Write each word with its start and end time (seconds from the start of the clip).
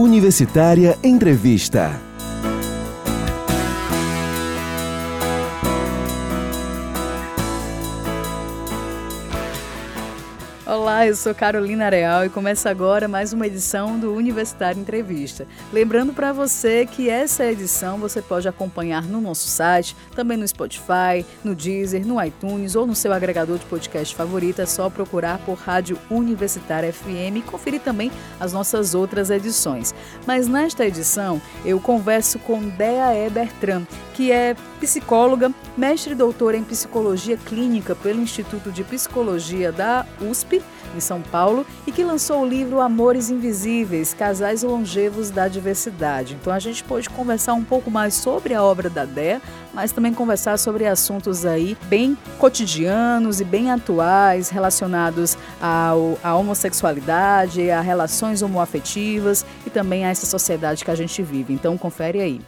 Universitária 0.00 0.98
Entrevista. 1.02 2.09
Eu 11.06 11.16
sou 11.16 11.34
Carolina 11.34 11.88
Real 11.88 12.26
e 12.26 12.28
começa 12.28 12.68
agora 12.68 13.08
mais 13.08 13.32
uma 13.32 13.46
edição 13.46 13.98
do 13.98 14.12
Universitário 14.12 14.78
Entrevista. 14.78 15.46
Lembrando 15.72 16.12
para 16.12 16.30
você 16.30 16.84
que 16.84 17.08
essa 17.08 17.44
edição 17.46 17.96
você 17.96 18.20
pode 18.20 18.46
acompanhar 18.46 19.04
no 19.04 19.18
nosso 19.18 19.48
site, 19.48 19.96
também 20.14 20.36
no 20.36 20.46
Spotify, 20.46 21.24
no 21.42 21.54
Deezer, 21.54 22.06
no 22.06 22.22
iTunes 22.22 22.76
ou 22.76 22.86
no 22.86 22.94
seu 22.94 23.14
agregador 23.14 23.56
de 23.56 23.64
podcast 23.64 24.14
favorito. 24.14 24.60
É 24.60 24.66
só 24.66 24.90
procurar 24.90 25.38
por 25.38 25.54
Rádio 25.54 25.98
Universitária 26.10 26.92
FM 26.92 27.36
e 27.36 27.42
conferir 27.42 27.80
também 27.80 28.12
as 28.38 28.52
nossas 28.52 28.94
outras 28.94 29.30
edições. 29.30 29.94
Mas 30.26 30.48
nesta 30.48 30.84
edição 30.84 31.40
eu 31.64 31.80
converso 31.80 32.38
com 32.40 32.68
Dea 32.68 33.26
Ebertram, 33.26 33.86
que 34.12 34.30
é 34.30 34.54
psicóloga, 34.78 35.50
mestre 35.76 36.12
e 36.12 36.16
doutora 36.16 36.56
em 36.56 36.64
psicologia 36.64 37.38
clínica 37.38 37.94
pelo 37.94 38.20
Instituto 38.20 38.70
de 38.70 38.84
Psicologia 38.84 39.72
da 39.72 40.06
USP, 40.20 40.62
em 40.94 41.00
São 41.00 41.20
Paulo, 41.20 41.66
e 41.86 41.92
que 41.92 42.04
lançou 42.04 42.42
o 42.42 42.46
livro 42.46 42.80
Amores 42.80 43.30
Invisíveis 43.30 44.14
Casais 44.14 44.62
Longevos 44.62 45.30
da 45.30 45.48
Diversidade. 45.48 46.36
Então 46.40 46.52
a 46.52 46.58
gente 46.58 46.82
pôde 46.84 47.08
conversar 47.08 47.54
um 47.54 47.64
pouco 47.64 47.90
mais 47.90 48.14
sobre 48.14 48.54
a 48.54 48.62
obra 48.62 48.90
da 48.90 49.04
DEA, 49.04 49.40
mas 49.72 49.92
também 49.92 50.12
conversar 50.12 50.58
sobre 50.58 50.86
assuntos 50.86 51.46
aí 51.46 51.76
bem 51.84 52.16
cotidianos 52.38 53.40
e 53.40 53.44
bem 53.44 53.70
atuais 53.70 54.48
relacionados 54.48 55.36
ao, 55.60 56.18
à 56.22 56.34
homossexualidade, 56.34 57.70
a 57.70 57.80
relações 57.80 58.42
homoafetivas 58.42 59.44
e 59.66 59.70
também 59.70 60.04
a 60.04 60.08
essa 60.10 60.26
sociedade 60.26 60.84
que 60.84 60.90
a 60.90 60.96
gente 60.96 61.22
vive. 61.22 61.52
Então 61.52 61.78
confere 61.78 62.20
aí. 62.20 62.40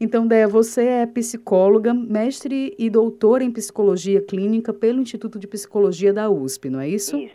Então, 0.00 0.26
Déia, 0.26 0.46
você 0.46 0.82
é 0.84 1.06
psicóloga, 1.06 1.92
mestre 1.92 2.74
e 2.78 2.88
doutora 2.88 3.42
em 3.42 3.50
psicologia 3.50 4.20
clínica 4.20 4.72
pelo 4.72 5.00
Instituto 5.00 5.38
de 5.38 5.48
Psicologia 5.48 6.12
da 6.12 6.30
USP, 6.30 6.70
não 6.70 6.80
é 6.80 6.88
isso? 6.88 7.16
Isso. 7.16 7.34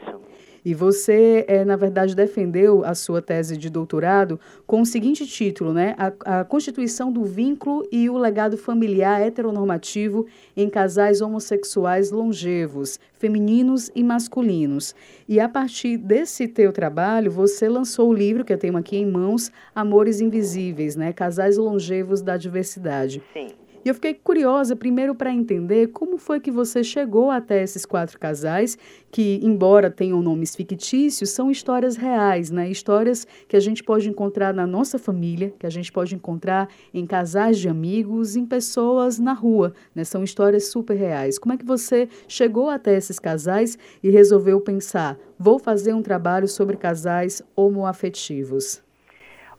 E 0.65 0.73
você, 0.73 1.45
é, 1.47 1.65
na 1.65 1.75
verdade, 1.75 2.15
defendeu 2.15 2.83
a 2.85 2.95
sua 2.95 3.21
tese 3.21 3.57
de 3.57 3.69
doutorado 3.69 4.39
com 4.65 4.81
o 4.81 4.85
seguinte 4.85 5.25
título, 5.25 5.73
né? 5.73 5.95
A, 5.97 6.39
a 6.39 6.43
Constituição 6.45 7.11
do 7.11 7.23
Vínculo 7.23 7.87
e 7.91 8.09
o 8.09 8.17
Legado 8.17 8.57
Familiar 8.57 9.21
Heteronormativo 9.21 10.25
em 10.55 10.69
Casais 10.69 11.21
Homossexuais 11.21 12.11
Longevos, 12.11 12.99
Femininos 13.13 13.91
e 13.93 14.03
Masculinos. 14.03 14.95
E 15.27 15.39
a 15.39 15.49
partir 15.49 15.97
desse 15.97 16.47
teu 16.47 16.71
trabalho, 16.71 17.31
você 17.31 17.67
lançou 17.67 18.09
o 18.09 18.13
livro, 18.13 18.45
que 18.45 18.53
eu 18.53 18.57
tenho 18.57 18.77
aqui 18.77 18.97
em 18.97 19.05
mãos, 19.05 19.51
Amores 19.75 20.21
Invisíveis, 20.21 20.95
né? 20.95 21.11
Casais 21.11 21.57
Longevos 21.57 22.21
da 22.21 22.37
Diversidade. 22.37 23.21
Sim. 23.33 23.62
E 23.85 23.89
eu 23.89 23.93
fiquei 23.93 24.13
curiosa, 24.13 24.77
primeiro, 24.77 25.13
para 25.13 25.33
entender 25.33 25.87
como 25.87 26.17
foi 26.17 26.39
que 26.39 26.49
você 26.49 26.81
chegou 26.85 27.29
até 27.29 27.61
esses 27.61 27.85
quatro 27.85 28.17
casais, 28.17 28.77
que, 29.11 29.41
embora 29.43 29.91
tenham 29.91 30.21
nomes 30.21 30.55
fictícios, 30.55 31.31
são 31.31 31.51
histórias 31.51 31.97
reais, 31.97 32.49
né? 32.49 32.69
Histórias 32.69 33.27
que 33.45 33.57
a 33.57 33.59
gente 33.59 33.83
pode 33.83 34.09
encontrar 34.09 34.53
na 34.53 34.65
nossa 34.65 34.97
família, 34.97 35.53
que 35.59 35.65
a 35.65 35.69
gente 35.69 35.91
pode 35.91 36.15
encontrar 36.15 36.69
em 36.93 37.05
casais 37.05 37.59
de 37.59 37.67
amigos, 37.67 38.37
em 38.37 38.45
pessoas 38.45 39.19
na 39.19 39.33
rua, 39.33 39.73
né? 39.93 40.05
São 40.05 40.23
histórias 40.23 40.67
super 40.67 40.95
reais. 40.95 41.37
Como 41.37 41.53
é 41.53 41.57
que 41.57 41.65
você 41.65 42.07
chegou 42.25 42.69
até 42.69 42.95
esses 42.95 43.19
casais 43.19 43.77
e 44.01 44.09
resolveu 44.09 44.61
pensar, 44.61 45.17
vou 45.37 45.59
fazer 45.59 45.93
um 45.93 46.01
trabalho 46.01 46.47
sobre 46.47 46.77
casais 46.77 47.41
homoafetivos? 47.53 48.81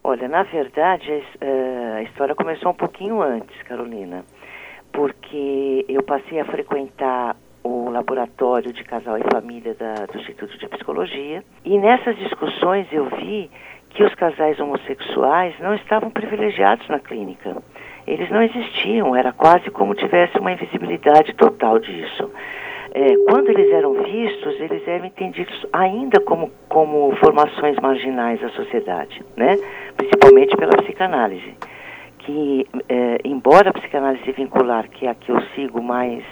Olha, 0.06 0.28
na 0.28 0.42
verdade, 0.42 1.24
a 1.96 2.02
história 2.02 2.34
começou 2.34 2.72
um 2.72 2.74
pouquinho 2.74 3.22
antes, 3.22 3.56
Carolina, 3.62 4.22
porque 4.92 5.86
eu 5.88 6.02
passei 6.02 6.38
a 6.38 6.44
frequentar 6.44 7.34
o 7.62 7.88
laboratório 7.88 8.70
de 8.70 8.84
casal 8.84 9.16
e 9.16 9.22
família 9.32 9.72
da, 9.72 10.04
do 10.04 10.18
Instituto 10.18 10.58
de 10.58 10.68
Psicologia 10.68 11.42
e 11.64 11.78
nessas 11.78 12.18
discussões 12.18 12.86
eu 12.92 13.06
vi 13.16 13.50
que 13.88 14.04
os 14.04 14.14
casais 14.14 14.60
homossexuais 14.60 15.58
não 15.58 15.74
estavam 15.74 16.10
privilegiados 16.10 16.86
na 16.88 16.98
clínica. 16.98 17.56
Eles 18.06 18.28
não 18.28 18.42
existiam, 18.42 19.16
era 19.16 19.32
quase 19.32 19.70
como 19.70 19.94
tivesse 19.94 20.36
uma 20.38 20.52
invisibilidade 20.52 21.32
total 21.32 21.78
disso 21.78 22.30
é, 22.94 23.16
quando 23.28 23.48
eles 23.48 23.72
eram 23.72 23.92
vistos, 23.94 24.60
eles 24.60 24.86
eram 24.86 25.06
entendidos 25.06 25.66
ainda 25.72 26.20
como, 26.20 26.52
como 26.68 27.14
formações 27.16 27.76
marginais 27.82 28.40
da 28.40 28.48
sociedade, 28.50 29.20
né? 29.36 29.58
principalmente 29.96 30.56
pela 30.56 30.76
psicanálise. 30.76 31.54
Que, 32.18 32.66
é, 32.88 33.18
embora 33.24 33.70
a 33.70 33.72
psicanálise 33.72 34.30
vincular, 34.30 34.88
que 34.88 35.06
é 35.06 35.10
a 35.10 35.14
que 35.14 35.30
eu 35.30 35.42
sigo 35.56 35.82
mais, 35.82 36.22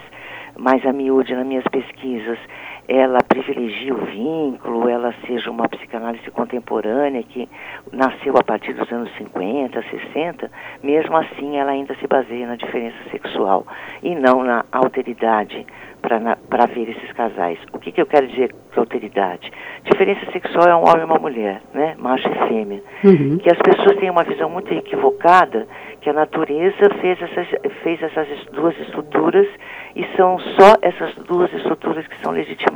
mais 0.57 0.87
a 0.87 0.93
miúde 0.93 1.35
nas 1.35 1.45
minhas 1.45 1.65
pesquisas, 1.65 2.39
ela 2.89 3.21
privilegia 3.23 3.95
o 3.95 4.05
vínculo, 4.07 4.89
ela 4.89 5.15
seja 5.27 5.51
uma 5.51 5.69
psicanálise 5.69 6.31
contemporânea 6.31 7.23
que 7.23 7.49
nasceu 7.93 8.37
a 8.37 8.43
partir 8.43 8.73
dos 8.73 8.91
anos 8.91 9.11
50, 9.17 9.83
60, 9.83 10.51
mesmo 10.83 11.17
assim 11.17 11.57
ela 11.59 11.73
ainda 11.73 11.95
se 11.97 12.07
baseia 12.07 12.47
na 12.47 12.57
diferença 12.57 12.97
sexual 13.11 13.67
e 14.03 14.15
não 14.15 14.43
na 14.43 14.65
alteridade 14.73 15.65
para 16.03 16.67
ver 16.67 16.91
esses 16.91 17.13
casais. 17.13 17.59
O 17.73 17.79
que, 17.79 17.93
que 17.93 18.03
eu 18.03 18.07
quero 18.07 18.27
dizer 18.27 18.53
com 18.75 18.81
alteridade? 18.81 19.53
Diferença 19.85 20.31
sexual 20.33 20.69
é 20.69 20.75
um 20.75 20.83
homem 20.83 21.03
e 21.03 21.05
uma 21.05 21.19
mulher, 21.19 21.63
né? 21.73 21.95
macho 21.97 22.29
e 22.29 22.49
fêmea. 22.49 22.83
Uhum. 23.05 23.39
Que 23.39 23.51
as 23.51 23.59
pessoas 23.59 23.97
têm 23.99 24.11
uma 24.11 24.25
visão 24.25 24.51
muito 24.51 24.73
equivocada 24.75 25.67
que 26.01 26.11
a 26.11 26.13
natureza 26.13 26.91
fez 27.01 27.23
essas, 27.23 27.47
fez 27.85 28.03
essas 28.03 28.29
duas 28.53 28.77
estruturas 28.81 29.47
e 29.95 30.05
são 30.17 30.39
só 30.41 30.77
essas 30.83 31.15
duas 31.27 31.53
estruturas 31.53 32.07
que 32.09 32.21
são 32.21 32.33
legitimadas. 32.33 32.72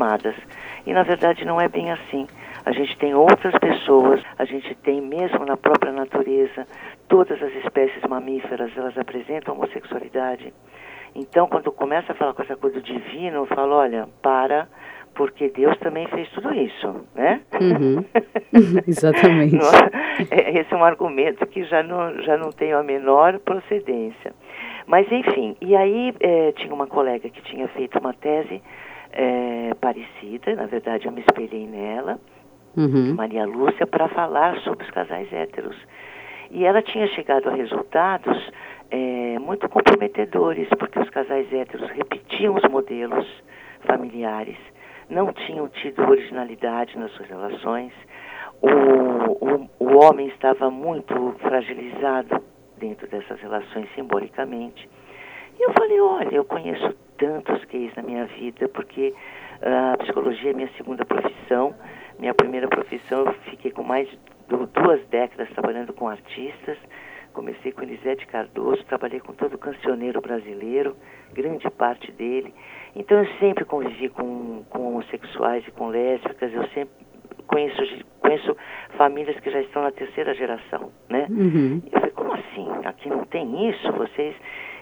E 0.87 0.93
na 0.93 1.03
verdade 1.03 1.45
não 1.45 1.61
é 1.61 1.69
bem 1.69 1.91
assim. 1.91 2.27
A 2.65 2.73
gente 2.73 2.97
tem 2.99 3.15
outras 3.15 3.57
pessoas, 3.59 4.21
a 4.39 4.45
gente 4.45 4.75
tem 4.77 5.01
mesmo 5.01 5.47
na 5.47 5.57
própria 5.57 5.93
natureza, 5.93 6.67
todas 7.09 7.41
as 7.41 7.55
espécies 7.65 8.03
mamíferas, 8.09 8.77
elas 8.77 8.99
apresentam 8.99 9.55
homossexualidade. 9.55 10.53
Então, 11.15 11.47
quando 11.47 11.73
começa 11.73 12.13
a 12.13 12.15
falar 12.15 12.35
com 12.35 12.43
essa 12.43 12.57
coisa 12.57 12.81
do 12.81 12.83
divino, 12.83 13.37
eu 13.37 13.47
falo, 13.47 13.75
olha, 13.75 14.09
para, 14.21 14.69
porque 15.15 15.49
Deus 15.49 15.79
também 15.79 16.07
fez 16.09 16.29
tudo 16.31 16.53
isso, 16.53 17.07
né? 17.15 17.41
Uhum. 17.59 18.05
Exatamente. 18.87 19.65
É, 20.31 20.61
esse 20.61 20.75
é 20.75 20.77
um 20.77 20.85
argumento 20.85 21.47
que 21.47 21.65
já 21.65 21.83
não, 21.83 22.21
já 22.23 22.37
não 22.37 22.51
tem 22.51 22.73
a 22.73 22.83
menor 22.83 23.39
procedência. 23.39 24.35
Mas, 24.87 25.11
enfim, 25.11 25.57
e 25.61 25.75
aí 25.75 26.15
é, 26.21 26.53
tinha 26.53 26.75
uma 26.75 26.87
colega 26.87 27.31
que 27.31 27.43
tinha 27.43 27.67
feito 27.69 27.99
uma 27.99 28.13
tese 28.13 28.61
é, 29.13 29.75
parecida, 29.81 30.55
na 30.55 30.67
verdade 30.67 31.07
eu 31.07 31.13
me 31.13 31.21
espelhei 31.21 31.67
nela, 31.67 32.19
uhum. 32.77 33.15
Maria 33.15 33.47
Lúcia, 33.47 33.87
para 33.87 34.09
falar 34.09 34.59
sobre 34.61 34.85
os 34.85 34.91
casais 34.91 35.33
héteros. 35.33 35.77
E 36.51 36.65
ela 36.65 36.81
tinha 36.81 37.07
chegado 37.09 37.49
a 37.49 37.55
resultados 37.55 38.53
é, 38.91 39.39
muito 39.39 39.69
comprometedores, 39.69 40.69
porque 40.79 40.99
os 40.99 41.11
casais 41.11 41.53
héteros 41.53 41.91
repetiam 41.91 42.55
os 42.55 42.63
modelos 42.71 43.27
familiares, 43.85 44.57
não 45.09 45.33
tinham 45.33 45.69
tido 45.69 46.03
originalidade 46.03 46.99
nas 46.99 47.11
suas 47.13 47.29
relações, 47.29 47.93
o, 48.63 48.69
o, 48.69 49.71
o 49.79 50.05
homem 50.05 50.29
estava 50.29 50.71
muito 50.71 51.35
fragilizado 51.41 52.43
dentro 52.79 53.07
dessas 53.07 53.41
relações 53.41 53.89
simbolicamente. 53.95 54.89
E 55.59 55.63
eu 55.63 55.73
falei, 55.73 56.01
olha, 56.01 56.35
eu 56.35 56.45
conheço 56.45 56.95
tantos 57.19 57.65
gays 57.65 57.95
na 57.97 58.03
minha 58.03 58.27
vida, 58.27 58.69
porque 58.69 59.15
a 59.63 59.97
psicologia 59.99 60.51
é 60.51 60.55
minha 60.55 60.71
segunda 60.77 61.05
profissão. 61.05 61.75
Minha 62.19 62.35
primeira 62.35 62.69
profissão, 62.69 63.27
eu 63.27 63.33
fiquei 63.51 63.71
com 63.71 63.83
mais 63.83 64.09
de 64.09 64.17
duas 64.49 65.07
décadas 65.09 65.49
trabalhando 65.51 65.93
com 65.93 66.09
artistas. 66.09 66.79
Comecei 67.33 67.71
com 67.73 67.83
Elisete 67.83 68.27
Cardoso, 68.27 68.83
trabalhei 68.85 69.21
com 69.21 69.35
todo 69.35 69.55
o 69.55 69.59
cancioneiro 69.59 70.23
brasileiro, 70.23 70.97
grande 71.35 71.69
parte 71.71 72.11
dele. 72.13 72.55
Então 72.95 73.19
eu 73.19 73.27
sempre 73.39 73.65
convivi 73.67 74.09
com, 74.09 74.65
com 74.71 74.89
homossexuais 74.89 75.67
e 75.69 75.71
com 75.73 75.89
lésbicas, 75.89 76.51
eu 76.55 76.67
sempre 76.69 76.95
conheço, 77.47 78.05
conheço 78.21 78.57
famílias 78.97 79.39
que 79.41 79.51
já 79.51 79.61
estão 79.61 79.83
na 79.83 79.91
terceira 79.91 80.35
geração, 80.35 80.91
né? 81.11 81.27
Uhum. 81.29 81.83
Eu 81.93 82.01
falei, 82.01 82.11
como 82.13 82.33
assim? 82.33 82.69
Aqui 82.85 83.09
não 83.11 83.25
tem 83.25 83.69
isso? 83.69 83.93
Vocês... 83.93 84.35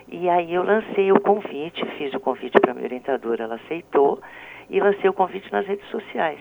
E 0.09 0.29
aí 0.29 0.55
eu 0.55 0.63
lancei 0.63 1.11
o 1.13 1.21
convite, 1.21 1.85
fiz 1.99 2.13
o 2.15 2.21
convite 2.21 2.61
para 2.61 2.73
a 2.73 2.75
minha 2.75 2.87
orientadora, 2.87 3.45
ela 3.45 3.57
aceitou, 3.57 4.21
e 4.69 4.81
lancei 4.81 5.09
o 5.09 5.13
convite 5.13 5.51
nas 5.53 5.67
redes 5.67 5.87
sociais. 5.89 6.39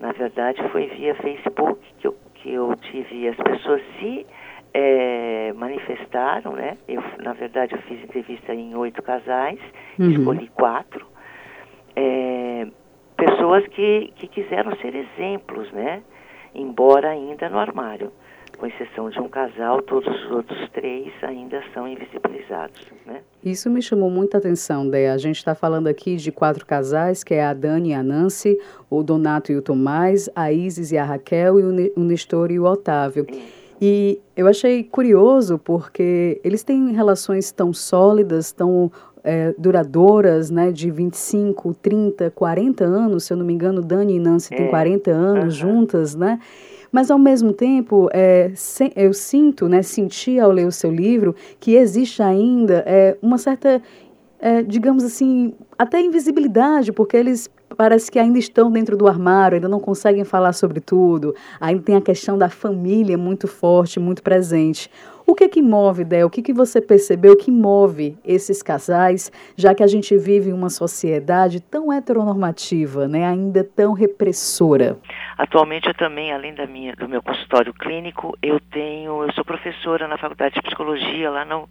Na 0.00 0.12
verdade, 0.12 0.62
foi 0.70 0.86
via 0.86 1.14
Facebook 1.16 1.80
que 1.98 2.06
eu, 2.06 2.16
que 2.34 2.52
eu 2.52 2.74
tive 2.76 3.28
as 3.28 3.36
pessoas 3.36 3.82
se 3.98 4.26
é, 4.72 5.52
manifestaram, 5.54 6.52
né? 6.52 6.78
Eu, 6.88 7.02
na 7.22 7.34
verdade, 7.34 7.74
eu 7.74 7.82
fiz 7.82 8.02
entrevista 8.02 8.54
em 8.54 8.74
oito 8.74 9.02
casais, 9.02 9.58
uhum. 9.98 10.10
escolhi 10.10 10.48
quatro. 10.48 11.06
É, 11.94 12.66
pessoas 13.16 13.66
que, 13.68 14.12
que 14.16 14.26
quiseram 14.26 14.74
ser 14.76 14.94
exemplos, 14.94 15.70
né? 15.72 16.02
embora 16.54 17.10
ainda 17.10 17.48
no 17.48 17.58
armário. 17.58 18.12
Com 18.60 18.66
exceção 18.66 19.08
de 19.08 19.18
um 19.18 19.26
casal, 19.26 19.80
todos 19.80 20.06
os 20.06 20.30
outros 20.32 20.68
três 20.74 21.10
ainda 21.22 21.62
são 21.72 21.88
invisibilizados. 21.88 22.78
Né? 23.06 23.22
Isso 23.42 23.70
me 23.70 23.80
chamou 23.80 24.10
muita 24.10 24.36
atenção, 24.36 24.86
Dea. 24.86 25.14
A 25.14 25.16
gente 25.16 25.36
está 25.36 25.54
falando 25.54 25.86
aqui 25.86 26.16
de 26.16 26.30
quatro 26.30 26.66
casais, 26.66 27.24
que 27.24 27.32
é 27.32 27.42
a 27.42 27.54
Dani 27.54 27.88
e 27.88 27.94
a 27.94 28.02
Nancy, 28.02 28.58
o 28.90 29.02
Donato 29.02 29.50
e 29.50 29.56
o 29.56 29.62
Tomás, 29.62 30.28
a 30.36 30.52
Isis 30.52 30.92
e 30.92 30.98
a 30.98 31.04
Raquel 31.04 31.58
e 31.58 31.92
o 31.96 32.04
Nestor 32.04 32.50
e 32.50 32.60
o 32.60 32.64
Otávio. 32.64 33.26
E 33.80 34.20
eu 34.36 34.46
achei 34.46 34.84
curioso 34.84 35.58
porque 35.58 36.38
eles 36.44 36.62
têm 36.62 36.92
relações 36.92 37.50
tão 37.50 37.72
sólidas, 37.72 38.52
tão 38.52 38.92
é, 39.24 39.54
duradouras, 39.56 40.50
né, 40.50 40.70
de 40.70 40.90
25, 40.90 41.72
30, 41.80 42.30
40 42.32 42.84
anos, 42.84 43.24
se 43.24 43.32
eu 43.32 43.38
não 43.38 43.46
me 43.46 43.54
engano, 43.54 43.80
Dani 43.80 44.16
e 44.16 44.18
Nancy 44.18 44.52
é. 44.52 44.56
têm 44.58 44.68
40 44.68 45.10
anos 45.10 45.62
uhum. 45.62 45.70
juntas, 45.70 46.14
né? 46.14 46.38
Mas, 46.92 47.10
ao 47.10 47.18
mesmo 47.18 47.52
tempo, 47.52 48.08
é, 48.12 48.50
se, 48.54 48.92
eu 48.96 49.12
sinto, 49.12 49.68
né, 49.68 49.82
senti 49.82 50.38
ao 50.38 50.50
ler 50.50 50.66
o 50.66 50.72
seu 50.72 50.90
livro, 50.90 51.34
que 51.58 51.74
existe 51.74 52.22
ainda 52.22 52.82
é, 52.86 53.16
uma 53.22 53.38
certa, 53.38 53.80
é, 54.38 54.62
digamos 54.62 55.04
assim, 55.04 55.54
até 55.78 56.00
invisibilidade, 56.00 56.92
porque 56.92 57.16
eles 57.16 57.48
parece 57.76 58.10
que 58.10 58.18
ainda 58.18 58.38
estão 58.38 58.70
dentro 58.70 58.96
do 58.96 59.06
armário, 59.06 59.54
ainda 59.54 59.68
não 59.68 59.80
conseguem 59.80 60.24
falar 60.24 60.52
sobre 60.52 60.80
tudo. 60.80 61.34
Ainda 61.60 61.82
tem 61.82 61.96
a 61.96 62.00
questão 62.00 62.36
da 62.36 62.48
família 62.48 63.16
muito 63.16 63.48
forte, 63.48 63.98
muito 63.98 64.22
presente. 64.22 64.90
O 65.30 65.34
que 65.36 65.48
que 65.48 65.62
move, 65.62 66.02
Del? 66.02 66.26
O 66.26 66.30
que 66.30 66.42
que 66.42 66.52
você 66.52 66.82
percebeu 66.82 67.36
que 67.36 67.52
move 67.52 68.18
esses 68.24 68.64
casais, 68.64 69.30
já 69.56 69.72
que 69.72 69.84
a 69.84 69.86
gente 69.86 70.18
vive 70.18 70.50
em 70.50 70.52
uma 70.52 70.68
sociedade 70.68 71.60
tão 71.60 71.92
heteronormativa, 71.92 73.06
né, 73.06 73.24
ainda 73.24 73.62
tão 73.62 73.92
repressora? 73.92 74.98
Atualmente 75.38 75.86
eu 75.86 75.94
também, 75.94 76.32
além 76.32 76.52
da 76.52 76.66
minha, 76.66 76.96
do 76.96 77.08
meu 77.08 77.22
consultório 77.22 77.72
clínico, 77.72 78.36
eu 78.42 78.58
tenho, 78.72 79.22
eu 79.22 79.32
sou 79.32 79.44
professora 79.44 80.08
na 80.08 80.18
Faculdade 80.18 80.56
de 80.56 80.62
Psicologia 80.62 81.30
lá 81.30 81.44
no 81.44 81.60
uh, 81.60 81.68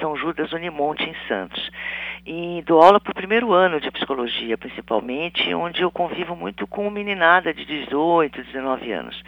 São 0.00 0.16
Judas 0.16 0.50
Unimonte 0.50 1.02
em 1.02 1.14
Santos. 1.28 1.70
E 2.26 2.62
dou 2.66 2.82
aula 2.82 2.98
para 2.98 3.12
o 3.12 3.14
primeiro 3.14 3.52
ano 3.52 3.78
de 3.78 3.90
psicologia, 3.90 4.56
principalmente, 4.56 5.52
onde 5.52 5.82
eu 5.82 5.90
convivo 5.90 6.34
muito 6.34 6.66
com 6.66 6.88
meninada 6.88 7.52
de 7.52 7.66
18, 7.66 8.42
19 8.42 8.92
anos. 8.92 9.22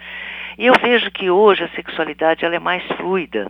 E 0.57 0.67
eu 0.67 0.73
vejo 0.79 1.09
que 1.09 1.29
hoje 1.29 1.63
a 1.63 1.69
sexualidade 1.69 2.45
ela 2.45 2.55
é 2.55 2.59
mais 2.59 2.83
fluida. 2.97 3.42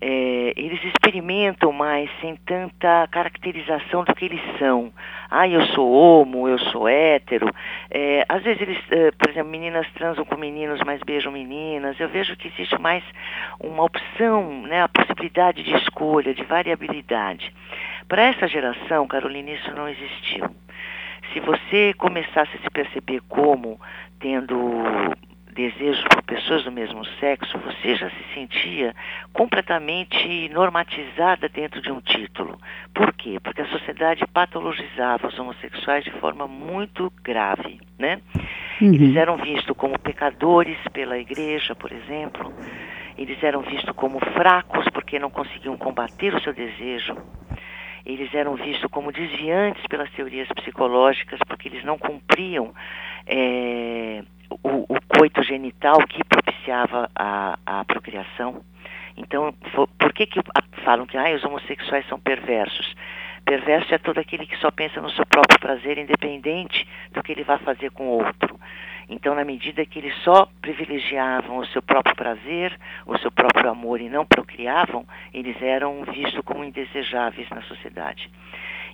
É, 0.00 0.52
eles 0.56 0.82
experimentam 0.84 1.72
mais 1.72 2.08
sem 2.20 2.36
tanta 2.36 3.08
caracterização 3.10 4.04
do 4.04 4.14
que 4.14 4.24
eles 4.24 4.40
são. 4.58 4.92
Ah, 5.30 5.48
eu 5.48 5.62
sou 5.66 5.90
homo, 5.90 6.48
eu 6.48 6.58
sou 6.58 6.88
hétero. 6.88 7.52
É, 7.90 8.24
às 8.28 8.42
vezes 8.42 8.62
eles, 8.62 8.78
é, 8.90 9.10
por 9.10 9.28
exemplo, 9.28 9.50
meninas 9.50 9.86
transam 9.94 10.24
com 10.24 10.36
meninos, 10.36 10.80
mas 10.86 11.02
beijam 11.02 11.32
meninas. 11.32 11.98
Eu 11.98 12.08
vejo 12.08 12.36
que 12.36 12.48
existe 12.48 12.80
mais 12.80 13.02
uma 13.58 13.84
opção, 13.84 14.62
né, 14.62 14.82
a 14.82 14.88
possibilidade 14.88 15.62
de 15.62 15.74
escolha, 15.76 16.32
de 16.32 16.44
variabilidade. 16.44 17.52
Para 18.06 18.22
essa 18.22 18.46
geração, 18.46 19.06
Carolina, 19.06 19.50
isso 19.50 19.74
não 19.74 19.88
existiu. 19.88 20.48
Se 21.32 21.40
você 21.40 21.92
começasse 21.94 22.56
a 22.56 22.60
se 22.60 22.70
perceber 22.70 23.20
como 23.28 23.80
tendo 24.20 24.84
desejo 25.58 26.04
por 26.08 26.22
pessoas 26.22 26.62
do 26.62 26.70
mesmo 26.70 27.04
sexo, 27.18 27.58
você 27.58 27.96
já 27.96 28.08
se 28.08 28.24
sentia 28.32 28.94
completamente 29.32 30.48
normatizada 30.50 31.48
dentro 31.48 31.82
de 31.82 31.90
um 31.90 32.00
título. 32.00 32.56
Por 32.94 33.12
quê? 33.14 33.40
Porque 33.42 33.62
a 33.62 33.66
sociedade 33.66 34.24
patologizava 34.32 35.26
os 35.26 35.36
homossexuais 35.36 36.04
de 36.04 36.12
forma 36.12 36.46
muito 36.46 37.12
grave, 37.24 37.80
né? 37.98 38.20
Uhum. 38.80 38.94
Eles 38.94 39.16
eram 39.16 39.36
vistos 39.36 39.76
como 39.76 39.98
pecadores 39.98 40.78
pela 40.92 41.18
igreja, 41.18 41.74
por 41.74 41.90
exemplo. 41.90 42.54
Eles 43.16 43.42
eram 43.42 43.62
vistos 43.62 43.92
como 43.96 44.20
fracos 44.20 44.88
porque 44.94 45.18
não 45.18 45.28
conseguiam 45.28 45.76
combater 45.76 46.32
o 46.34 46.40
seu 46.40 46.52
desejo 46.52 47.16
eles 48.06 48.32
eram 48.32 48.54
vistos 48.54 48.90
como 48.90 49.12
desviantes 49.12 49.86
pelas 49.86 50.10
teorias 50.12 50.48
psicológicas 50.56 51.38
porque 51.46 51.68
eles 51.68 51.84
não 51.84 51.98
cumpriam 51.98 52.72
é, 53.26 54.22
o, 54.50 54.94
o, 54.94 54.98
coito 55.08 55.42
genital 55.42 55.98
que 56.06 56.22
propiciava 56.24 57.10
a, 57.14 57.58
a 57.66 57.84
procriação. 57.84 58.62
Então, 59.16 59.52
por 59.98 60.12
que, 60.12 60.26
que 60.26 60.40
falam 60.84 61.06
que 61.06 61.16
ah, 61.16 61.34
os 61.34 61.44
homossexuais 61.44 62.06
são 62.08 62.20
perversos? 62.20 62.94
Perverso 63.44 63.94
é 63.94 63.98
todo 63.98 64.18
aquele 64.18 64.46
que 64.46 64.56
só 64.58 64.70
pensa 64.70 65.00
no 65.00 65.10
seu 65.10 65.24
próprio 65.26 65.58
prazer, 65.58 65.98
independente 65.98 66.86
do 67.12 67.22
que 67.22 67.32
ele 67.32 67.44
vai 67.44 67.58
fazer 67.58 67.90
com 67.90 68.08
o 68.08 68.24
outro. 68.24 68.58
Então, 69.08 69.34
na 69.34 69.44
medida 69.44 69.86
que 69.86 69.98
eles 69.98 70.14
só 70.22 70.46
privilegiavam 70.60 71.56
o 71.56 71.66
seu 71.66 71.80
próprio 71.80 72.14
prazer, 72.14 72.78
o 73.06 73.16
seu 73.18 73.30
próprio 73.30 73.70
amor 73.70 74.00
e 74.00 74.08
não 74.08 74.26
procriavam, 74.26 75.06
eles 75.32 75.60
eram 75.62 76.04
vistos 76.04 76.40
como 76.44 76.62
indesejáveis 76.62 77.48
na 77.48 77.62
sociedade. 77.62 78.30